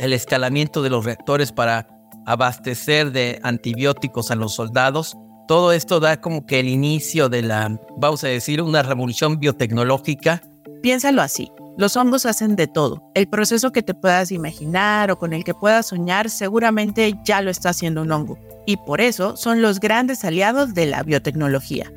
el 0.05 0.13
escalamiento 0.13 0.81
de 0.81 0.89
los 0.89 1.03
reactores 1.05 1.51
para 1.51 1.87
abastecer 2.25 3.11
de 3.11 3.39
antibióticos 3.43 4.31
a 4.31 4.35
los 4.35 4.55
soldados. 4.55 5.17
Todo 5.47 5.71
esto 5.71 5.99
da 5.99 6.21
como 6.21 6.45
que 6.45 6.59
el 6.59 6.67
inicio 6.67 7.29
de 7.29 7.43
la, 7.43 7.79
vamos 7.97 8.23
a 8.23 8.27
decir, 8.27 8.61
una 8.61 8.81
revolución 8.81 9.39
biotecnológica. 9.39 10.41
Piénsalo 10.81 11.21
así. 11.21 11.51
Los 11.77 11.97
hongos 11.97 12.25
hacen 12.25 12.55
de 12.55 12.67
todo. 12.67 13.11
El 13.15 13.27
proceso 13.27 13.71
que 13.71 13.83
te 13.83 13.93
puedas 13.93 14.31
imaginar 14.31 15.11
o 15.11 15.19
con 15.19 15.33
el 15.33 15.43
que 15.43 15.53
puedas 15.53 15.87
soñar 15.87 16.29
seguramente 16.29 17.15
ya 17.25 17.41
lo 17.41 17.51
está 17.51 17.69
haciendo 17.69 18.01
un 18.01 18.11
hongo. 18.11 18.39
Y 18.65 18.77
por 18.77 19.01
eso 19.01 19.35
son 19.35 19.61
los 19.61 19.79
grandes 19.79 20.23
aliados 20.23 20.73
de 20.73 20.85
la 20.85 21.03
biotecnología. 21.03 21.91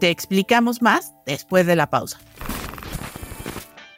Te 0.00 0.10
explicamos 0.10 0.82
más 0.82 1.14
después 1.26 1.64
de 1.66 1.76
la 1.76 1.88
pausa. 1.88 2.18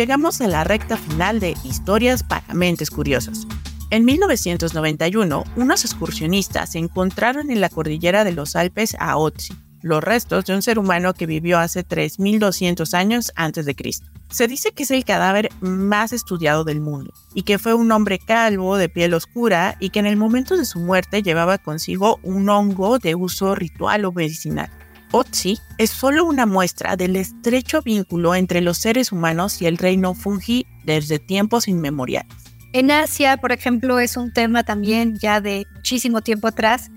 Llegamos 0.00 0.40
a 0.40 0.48
la 0.48 0.64
recta 0.64 0.96
final 0.96 1.40
de 1.40 1.54
Historias 1.62 2.22
para 2.22 2.54
Mentes 2.54 2.90
Curiosas. 2.90 3.46
En 3.90 4.06
1991, 4.06 5.44
unos 5.56 5.84
excursionistas 5.84 6.74
encontraron 6.74 7.50
en 7.50 7.60
la 7.60 7.68
cordillera 7.68 8.24
de 8.24 8.32
los 8.32 8.56
Alpes 8.56 8.96
a 8.98 9.18
Otzi, 9.18 9.52
los 9.82 10.02
restos 10.02 10.46
de 10.46 10.54
un 10.54 10.62
ser 10.62 10.78
humano 10.78 11.12
que 11.12 11.26
vivió 11.26 11.58
hace 11.58 11.86
3.200 11.86 12.94
años 12.94 13.30
antes 13.36 13.66
de 13.66 13.74
Cristo. 13.74 14.06
Se 14.30 14.48
dice 14.48 14.72
que 14.72 14.84
es 14.84 14.90
el 14.90 15.04
cadáver 15.04 15.50
más 15.60 16.14
estudiado 16.14 16.64
del 16.64 16.80
mundo 16.80 17.12
y 17.34 17.42
que 17.42 17.58
fue 17.58 17.74
un 17.74 17.92
hombre 17.92 18.18
calvo 18.18 18.78
de 18.78 18.88
piel 18.88 19.12
oscura 19.12 19.76
y 19.80 19.90
que 19.90 19.98
en 19.98 20.06
el 20.06 20.16
momento 20.16 20.56
de 20.56 20.64
su 20.64 20.78
muerte 20.78 21.22
llevaba 21.22 21.58
consigo 21.58 22.18
un 22.22 22.48
hongo 22.48 22.98
de 22.98 23.14
uso 23.16 23.54
ritual 23.54 24.06
o 24.06 24.12
medicinal. 24.12 24.70
Otzi 25.12 25.58
es 25.78 25.90
solo 25.90 26.24
una 26.24 26.46
muestra 26.46 26.96
del 26.96 27.16
estrecho 27.16 27.82
vínculo 27.82 28.34
entre 28.34 28.60
los 28.60 28.78
seres 28.78 29.10
humanos 29.10 29.60
y 29.60 29.66
el 29.66 29.76
reino 29.76 30.14
fungi 30.14 30.66
desde 30.84 31.18
tiempos 31.18 31.66
inmemoriales. 31.66 32.32
En 32.72 32.92
Asia, 32.92 33.36
por 33.38 33.50
ejemplo, 33.50 33.98
es 33.98 34.16
un 34.16 34.32
tema 34.32 34.62
también 34.62 35.18
ya 35.18 35.40
de 35.40 35.66
muchísimo 35.74 36.20
tiempo 36.20 36.46
atrás. 36.46 36.90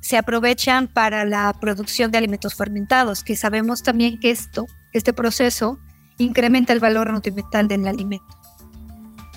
Se 0.00 0.16
aprovechan 0.16 0.86
para 0.86 1.24
la 1.24 1.52
producción 1.60 2.12
de 2.12 2.18
alimentos 2.18 2.54
fermentados, 2.54 3.24
que 3.24 3.34
sabemos 3.34 3.82
también 3.82 4.20
que 4.20 4.30
esto, 4.30 4.66
este 4.92 5.12
proceso, 5.12 5.80
incrementa 6.18 6.72
el 6.72 6.78
valor 6.78 7.12
nutrimental 7.12 7.66
del 7.66 7.88
alimento. 7.88 8.38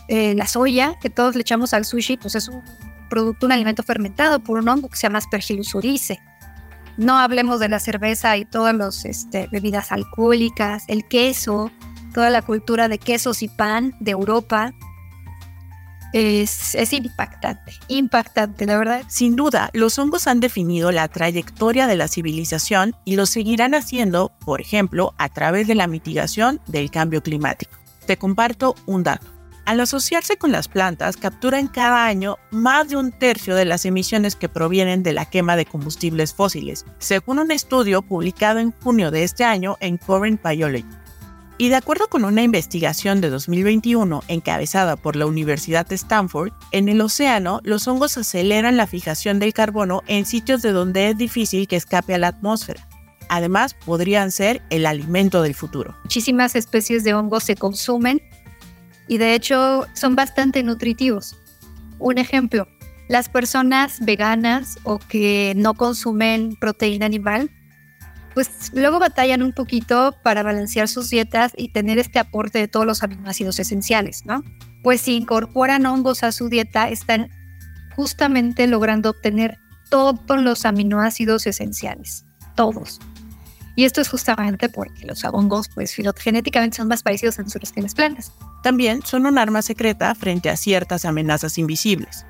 Eh, 0.08 0.36
la 0.36 0.46
soya, 0.46 1.00
que 1.02 1.10
todos 1.10 1.36
le 1.36 1.42
echamos 1.42 1.74
al 1.74 1.86
sushi, 1.86 2.18
pues 2.18 2.36
es 2.36 2.48
un 2.48 2.62
producto, 3.10 3.48
un 3.48 3.52
alimento 3.52 3.82
fermentado 3.82 4.40
por 4.40 4.60
un 4.60 4.70
hongo 4.70 4.90
que 4.90 4.98
se 4.98 5.04
llama 5.04 5.18
Aspergillus 5.18 5.74
no 6.98 7.18
hablemos 7.18 7.60
de 7.60 7.70
la 7.70 7.80
cerveza 7.80 8.38
y 8.38 8.46
todas 8.46 8.76
las 8.76 9.06
este, 9.06 9.48
bebidas 9.52 9.92
alcohólicas, 9.92 10.84
el 10.88 11.08
queso, 11.08 11.72
toda 12.14 12.30
la 12.30 12.42
cultura 12.42 12.88
de 12.88 13.00
quesos 13.00 13.42
y 13.44 13.48
pan 13.48 13.96
de 14.00 14.12
Europa. 14.12 14.74
Es, 16.14 16.76
es, 16.76 16.92
impactante, 16.92 17.74
impactante, 17.88 18.66
la 18.66 18.78
verdad. 18.78 19.04
Sin 19.08 19.38
duda, 19.38 19.70
los 19.72 19.98
hongos 19.98 20.28
han 20.28 20.42
definido 20.42 20.92
la 20.92 21.08
trayectoria 21.08 21.88
de 21.88 21.96
la 21.96 22.10
civilización 22.10 22.96
y 23.06 23.16
lo 23.16 23.26
seguirán 23.26 23.74
haciendo, 23.74 24.34
por 24.44 24.60
ejemplo, 24.60 25.14
a 25.18 25.30
través 25.30 25.68
de 25.68 25.76
la 25.76 25.88
mitigación 25.88 26.60
del 26.68 26.92
cambio 26.92 27.24
climático. 27.24 27.72
Te 28.06 28.18
comparto 28.18 28.76
un 28.88 29.04
dato. 29.04 29.31
Al 29.66 29.80
asociarse 29.80 30.38
con 30.38 30.52
las 30.52 30.68
plantas, 30.68 31.18
capturan 31.18 31.68
cada 31.68 32.06
año 32.06 32.38
más 32.50 32.90
de 32.90 32.98
un 32.98 33.12
tercio 33.12 33.56
de 33.56 33.66
las 33.66 33.86
emisiones 33.86 34.36
que 34.36 34.50
provienen 34.50 35.04
de 35.04 35.14
la 35.14 35.26
quema 35.26 35.56
de 35.56 35.66
combustibles 35.66 36.34
fósiles, 36.34 36.86
según 36.98 37.40
un 37.40 37.52
estudio 37.52 38.02
publicado 38.02 38.60
en 38.60 38.72
junio 38.72 39.12
de 39.12 39.24
este 39.24 39.44
año 39.44 39.78
en 39.80 39.98
Current 39.98 40.42
Biology. 40.44 40.86
Y 41.60 41.70
de 41.70 41.76
acuerdo 41.76 42.08
con 42.08 42.26
una 42.26 42.42
investigación 42.42 43.22
de 43.22 43.30
2021 43.30 44.24
encabezada 44.28 44.96
por 44.96 45.16
la 45.16 45.28
Universidad 45.28 45.86
de 45.86 45.94
Stanford, 45.94 46.52
en 46.72 46.90
el 46.90 47.00
océano 47.02 47.60
los 47.64 47.88
hongos 47.88 48.18
aceleran 48.18 48.78
la 48.78 48.88
fijación 48.88 49.38
del 49.38 49.54
carbono 49.54 50.02
en 50.08 50.26
sitios 50.26 50.64
de 50.64 50.72
donde 50.72 51.10
es 51.10 51.18
difícil 51.18 51.68
que 51.68 51.76
escape 51.76 52.16
a 52.16 52.18
la 52.18 52.30
atmósfera. 52.30 52.88
Además, 53.30 53.76
podrían 53.86 54.32
ser 54.32 54.64
el 54.72 54.88
alimento 54.88 55.44
del 55.44 55.54
futuro. 55.54 55.96
Muchísimas 56.04 56.56
especies 56.56 57.04
de 57.04 57.14
hongos 57.14 57.44
se 57.44 57.56
consumen 57.56 58.22
y 59.08 59.18
de 59.18 59.34
hecho 59.34 59.86
son 59.94 60.16
bastante 60.16 60.64
nutritivos. 60.64 61.38
Un 62.00 62.18
ejemplo, 62.18 62.68
las 63.08 63.30
personas 63.30 64.00
veganas 64.00 64.80
o 64.84 64.98
que 65.00 65.54
no 65.56 65.74
consumen 65.74 66.56
proteína 66.56 67.06
animal, 67.06 67.52
pues 68.34 68.72
luego 68.74 69.00
batallan 69.00 69.44
un 69.44 69.52
poquito 69.52 70.16
para 70.24 70.44
balancear 70.44 70.88
sus 70.88 71.10
dietas 71.10 71.52
y 71.58 71.74
tener 71.74 71.98
este 71.98 72.20
aporte 72.20 72.60
de 72.60 72.68
todos 72.68 72.86
los 72.86 73.04
aminoácidos 73.04 73.60
esenciales, 73.60 74.26
¿no? 74.26 74.44
Pues 74.84 75.02
si 75.02 75.16
incorporan 75.16 75.86
hongos 75.86 76.24
a 76.24 76.32
su 76.32 76.48
dieta, 76.48 76.90
están 76.90 77.30
justamente 77.96 78.68
logrando 78.68 79.10
obtener 79.10 79.58
todos 79.90 80.42
los 80.42 80.66
aminoácidos 80.66 81.46
esenciales, 81.46 82.26
todos. 82.56 83.00
Y 83.76 83.86
esto 83.86 84.02
es 84.02 84.10
justamente 84.10 84.70
porque 84.70 85.06
los 85.06 85.24
hongos, 85.24 85.70
pues 85.70 85.94
filogenéticamente 85.94 86.78
son 86.78 86.88
más 86.88 87.04
parecidos 87.04 87.40
a 87.40 87.44
nosotros 87.44 87.72
que 87.72 87.82
las 87.82 87.96
plantas. 87.96 88.34
También 88.64 89.02
son 89.04 89.26
un 89.26 89.38
arma 89.38 89.62
secreta 89.62 90.14
frente 90.16 90.50
a 90.50 90.58
ciertas 90.58 91.06
amenazas 91.06 91.58
invisibles. 91.58 92.26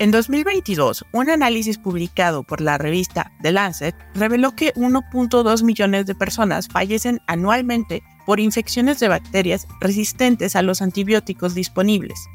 En 0.00 0.10
2022, 0.10 1.04
un 1.12 1.28
análisis 1.28 1.76
publicado 1.76 2.42
por 2.42 2.62
la 2.62 2.78
revista 2.78 3.32
The 3.42 3.52
Lancet 3.52 3.94
reveló 4.14 4.56
que 4.56 4.72
1.2 4.72 5.62
millones 5.62 6.06
de 6.06 6.14
personas 6.14 6.68
fallecen 6.68 7.20
anualmente 7.26 8.02
por 8.24 8.40
infecciones 8.40 8.98
de 8.98 9.08
bacterias 9.08 9.66
resistentes 9.78 10.56
a 10.56 10.62
los 10.62 10.80
antibióticos 10.80 11.54
disponibles. 11.54 12.28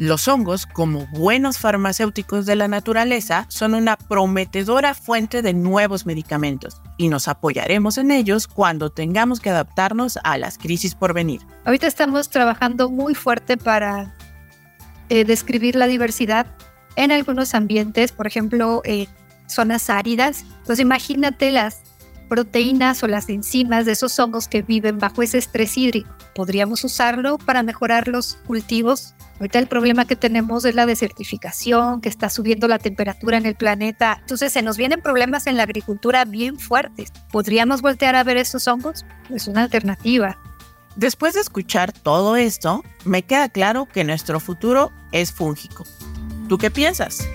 Los 0.00 0.28
hongos, 0.28 0.64
como 0.64 1.06
buenos 1.08 1.58
farmacéuticos 1.58 2.46
de 2.46 2.56
la 2.56 2.68
naturaleza, 2.68 3.44
son 3.48 3.74
una 3.74 3.98
prometedora 3.98 4.94
fuente 4.94 5.42
de 5.42 5.52
nuevos 5.52 6.06
medicamentos 6.06 6.80
y 6.96 7.08
nos 7.08 7.28
apoyaremos 7.28 7.98
en 7.98 8.10
ellos 8.10 8.48
cuando 8.48 8.88
tengamos 8.88 9.40
que 9.40 9.50
adaptarnos 9.50 10.18
a 10.24 10.38
las 10.38 10.56
crisis 10.56 10.94
por 10.94 11.12
venir. 11.12 11.42
Ahorita 11.66 11.86
estamos 11.86 12.30
trabajando 12.30 12.88
muy 12.88 13.14
fuerte 13.14 13.58
para 13.58 14.16
eh, 15.10 15.26
describir 15.26 15.76
la 15.76 15.86
diversidad 15.86 16.46
en 16.96 17.12
algunos 17.12 17.54
ambientes, 17.54 18.10
por 18.10 18.26
ejemplo, 18.26 18.80
en 18.86 19.06
zonas 19.48 19.90
áridas. 19.90 20.46
Entonces 20.60 20.80
imagínate 20.80 21.50
las 21.50 21.82
proteínas 22.30 23.02
o 23.02 23.08
las 23.08 23.28
enzimas 23.28 23.84
de 23.84 23.92
esos 23.92 24.18
hongos 24.18 24.48
que 24.48 24.62
viven 24.62 24.98
bajo 24.98 25.22
ese 25.22 25.36
estrés 25.36 25.76
hídrico. 25.76 26.08
Podríamos 26.34 26.82
usarlo 26.84 27.36
para 27.36 27.62
mejorar 27.62 28.08
los 28.08 28.38
cultivos 28.46 29.14
Ahorita 29.40 29.58
el 29.58 29.68
problema 29.68 30.04
que 30.04 30.16
tenemos 30.16 30.66
es 30.66 30.74
la 30.74 30.84
desertificación, 30.84 32.02
que 32.02 32.10
está 32.10 32.28
subiendo 32.28 32.68
la 32.68 32.78
temperatura 32.78 33.38
en 33.38 33.46
el 33.46 33.54
planeta. 33.54 34.18
Entonces 34.20 34.52
se 34.52 34.60
nos 34.60 34.76
vienen 34.76 35.00
problemas 35.00 35.46
en 35.46 35.56
la 35.56 35.62
agricultura 35.62 36.26
bien 36.26 36.58
fuertes. 36.58 37.10
¿Podríamos 37.32 37.80
voltear 37.80 38.16
a 38.16 38.22
ver 38.22 38.36
esos 38.36 38.68
hongos? 38.68 39.06
Es 39.30 39.48
una 39.48 39.62
alternativa. 39.62 40.38
Después 40.94 41.32
de 41.32 41.40
escuchar 41.40 41.90
todo 41.90 42.36
esto, 42.36 42.84
me 43.06 43.22
queda 43.22 43.48
claro 43.48 43.86
que 43.86 44.04
nuestro 44.04 44.40
futuro 44.40 44.92
es 45.10 45.32
fúngico. 45.32 45.86
¿Tú 46.50 46.58
qué 46.58 46.70
piensas? 46.70 47.26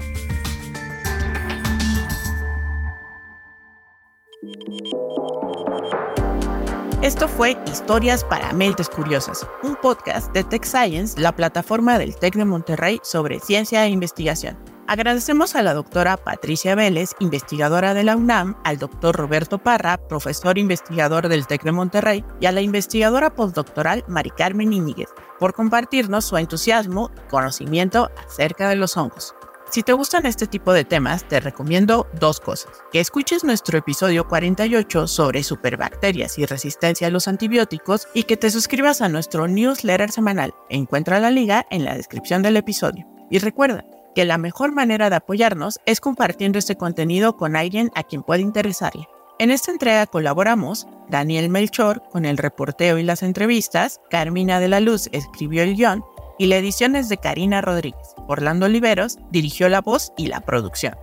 Esto 7.06 7.28
fue 7.28 7.56
Historias 7.68 8.24
para 8.24 8.52
Mentes 8.52 8.89
Curiosas, 8.89 9.46
un 9.62 9.76
podcast 9.76 10.34
de 10.34 10.44
Tech 10.44 10.65
Science, 10.65 11.22
la 11.22 11.36
plataforma 11.36 12.00
del 12.00 12.15
TEC 12.15 12.34
de 12.34 12.46
Monterrey 12.46 13.00
sobre 13.04 13.39
ciencia 13.39 13.86
e 13.86 13.89
investigación. 13.89 14.58
Agradecemos 14.88 15.56
a 15.56 15.62
la 15.62 15.76
doctora 15.76 16.18
Patricia 16.18 16.74
Vélez, 16.74 17.12
investigadora 17.20 17.94
de 17.94 18.06
la 18.06 18.15
UNAM, 18.15 18.58
al 18.63 18.80
doctor 18.80 19.15
Roberto 19.15 19.60
Parra, 19.60 19.98
profesor 19.98 20.58
investigador 20.58 21.28
del 21.30 21.46
TEC 21.46 21.62
de 21.62 21.74
Monterrey, 21.74 22.26
y 22.39 22.48
a 22.48 22.52
la 22.52 22.62
investigadora 22.62 23.36
postdoctoral 23.36 24.04
Mari 24.08 24.32
Carmen 24.32 24.74
Íñiguez, 24.74 25.10
por 25.38 25.54
compartirnos 25.54 26.26
su 26.26 26.38
entusiasmo 26.38 27.12
y 27.15 27.30
conocimiento 27.30 28.10
acerca 28.26 28.68
de 28.68 28.78
los 28.78 28.98
hongos. 28.98 29.36
Si 29.71 29.82
te 29.84 29.93
gustan 29.93 30.25
este 30.25 30.47
tipo 30.47 30.73
de 30.73 30.86
temas, 30.86 31.28
te 31.28 31.39
recomiendo 31.39 32.08
dos 32.19 32.39
cosas. 32.39 32.71
Que 32.91 32.99
escuches 32.99 33.43
nuestro 33.43 33.78
episodio 33.78 34.28
48 34.28 35.08
sobre 35.08 35.43
superbacterias 35.43 36.38
y 36.38 36.45
resistencia 36.45 37.08
a 37.08 37.10
los 37.10 37.28
antibióticos 37.28 38.08
y 38.13 38.23
que 38.23 38.38
te 38.38 38.51
suscribas 38.51 39.01
a 39.01 39.10
nuestro 39.10 39.47
newsletter 39.47 40.12
semanal. 40.12 40.54
Encuentra 40.69 41.19
la 41.19 41.32
liga 41.32 41.65
en 41.71 41.84
la 41.84 41.95
descripción 41.95 42.41
del 42.41 42.58
episodio. 42.58 43.08
Y 43.30 43.39
recuerda 43.39 43.84
que 44.13 44.23
la 44.23 44.38
mejor 44.38 44.71
manera 44.71 45.10
de 45.10 45.17
apoyarnos 45.17 45.80
es 45.86 45.99
compartiendo 45.99 46.60
este 46.60 46.78
contenido 46.78 47.36
con 47.36 47.56
alguien 47.56 47.91
a 47.95 48.04
quien 48.04 48.23
pueda 48.23 48.41
interesarle. 48.41 49.08
En 49.39 49.51
esta 49.51 49.71
entrega 49.71 50.06
colaboramos 50.08 50.88
Daniel 51.10 51.49
Melchor 51.49 52.01
con 52.10 52.23
el 52.23 52.38
reporteo 52.38 52.97
y 52.97 53.04
las 53.04 53.21
entrevistas, 53.21 53.99
Carmina 54.10 54.62
de 54.62 54.69
la 54.69 54.80
Luz 54.80 55.10
escribió 55.12 55.63
el 55.63 55.75
guion 55.75 56.06
y 56.38 56.48
la 56.48 56.58
edición 56.58 56.95
es 56.95 57.10
de 57.10 57.17
Karina 57.17 57.62
Rodríguez. 57.62 58.15
Orlando 58.28 58.65
Oliveros 58.65 59.17
dirigió 59.32 59.69
la 59.69 59.82
voz 59.82 60.13
y 60.17 60.28
la 60.28 60.41
producción. 60.41 60.95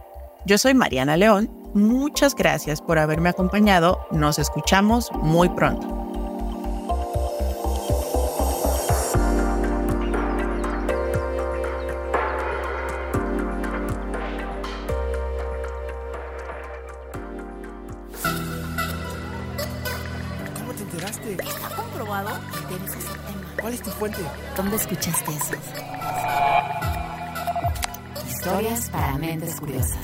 Yo 0.44 0.58
soy 0.58 0.74
Mariana 0.74 1.16
León, 1.16 1.50
muchas 1.74 2.34
gracias 2.34 2.82
por 2.82 2.98
haberme 2.98 3.28
acompañado, 3.28 4.06
nos 4.10 4.38
escuchamos 4.38 5.10
muy 5.12 5.48
pronto. 5.50 6.01
¿Dónde 24.56 24.74
escuchaste 24.76 25.30
eso? 25.30 25.54
Historias 28.26 28.90
para 28.90 29.16
mentes 29.16 29.60
curiosas. 29.60 29.96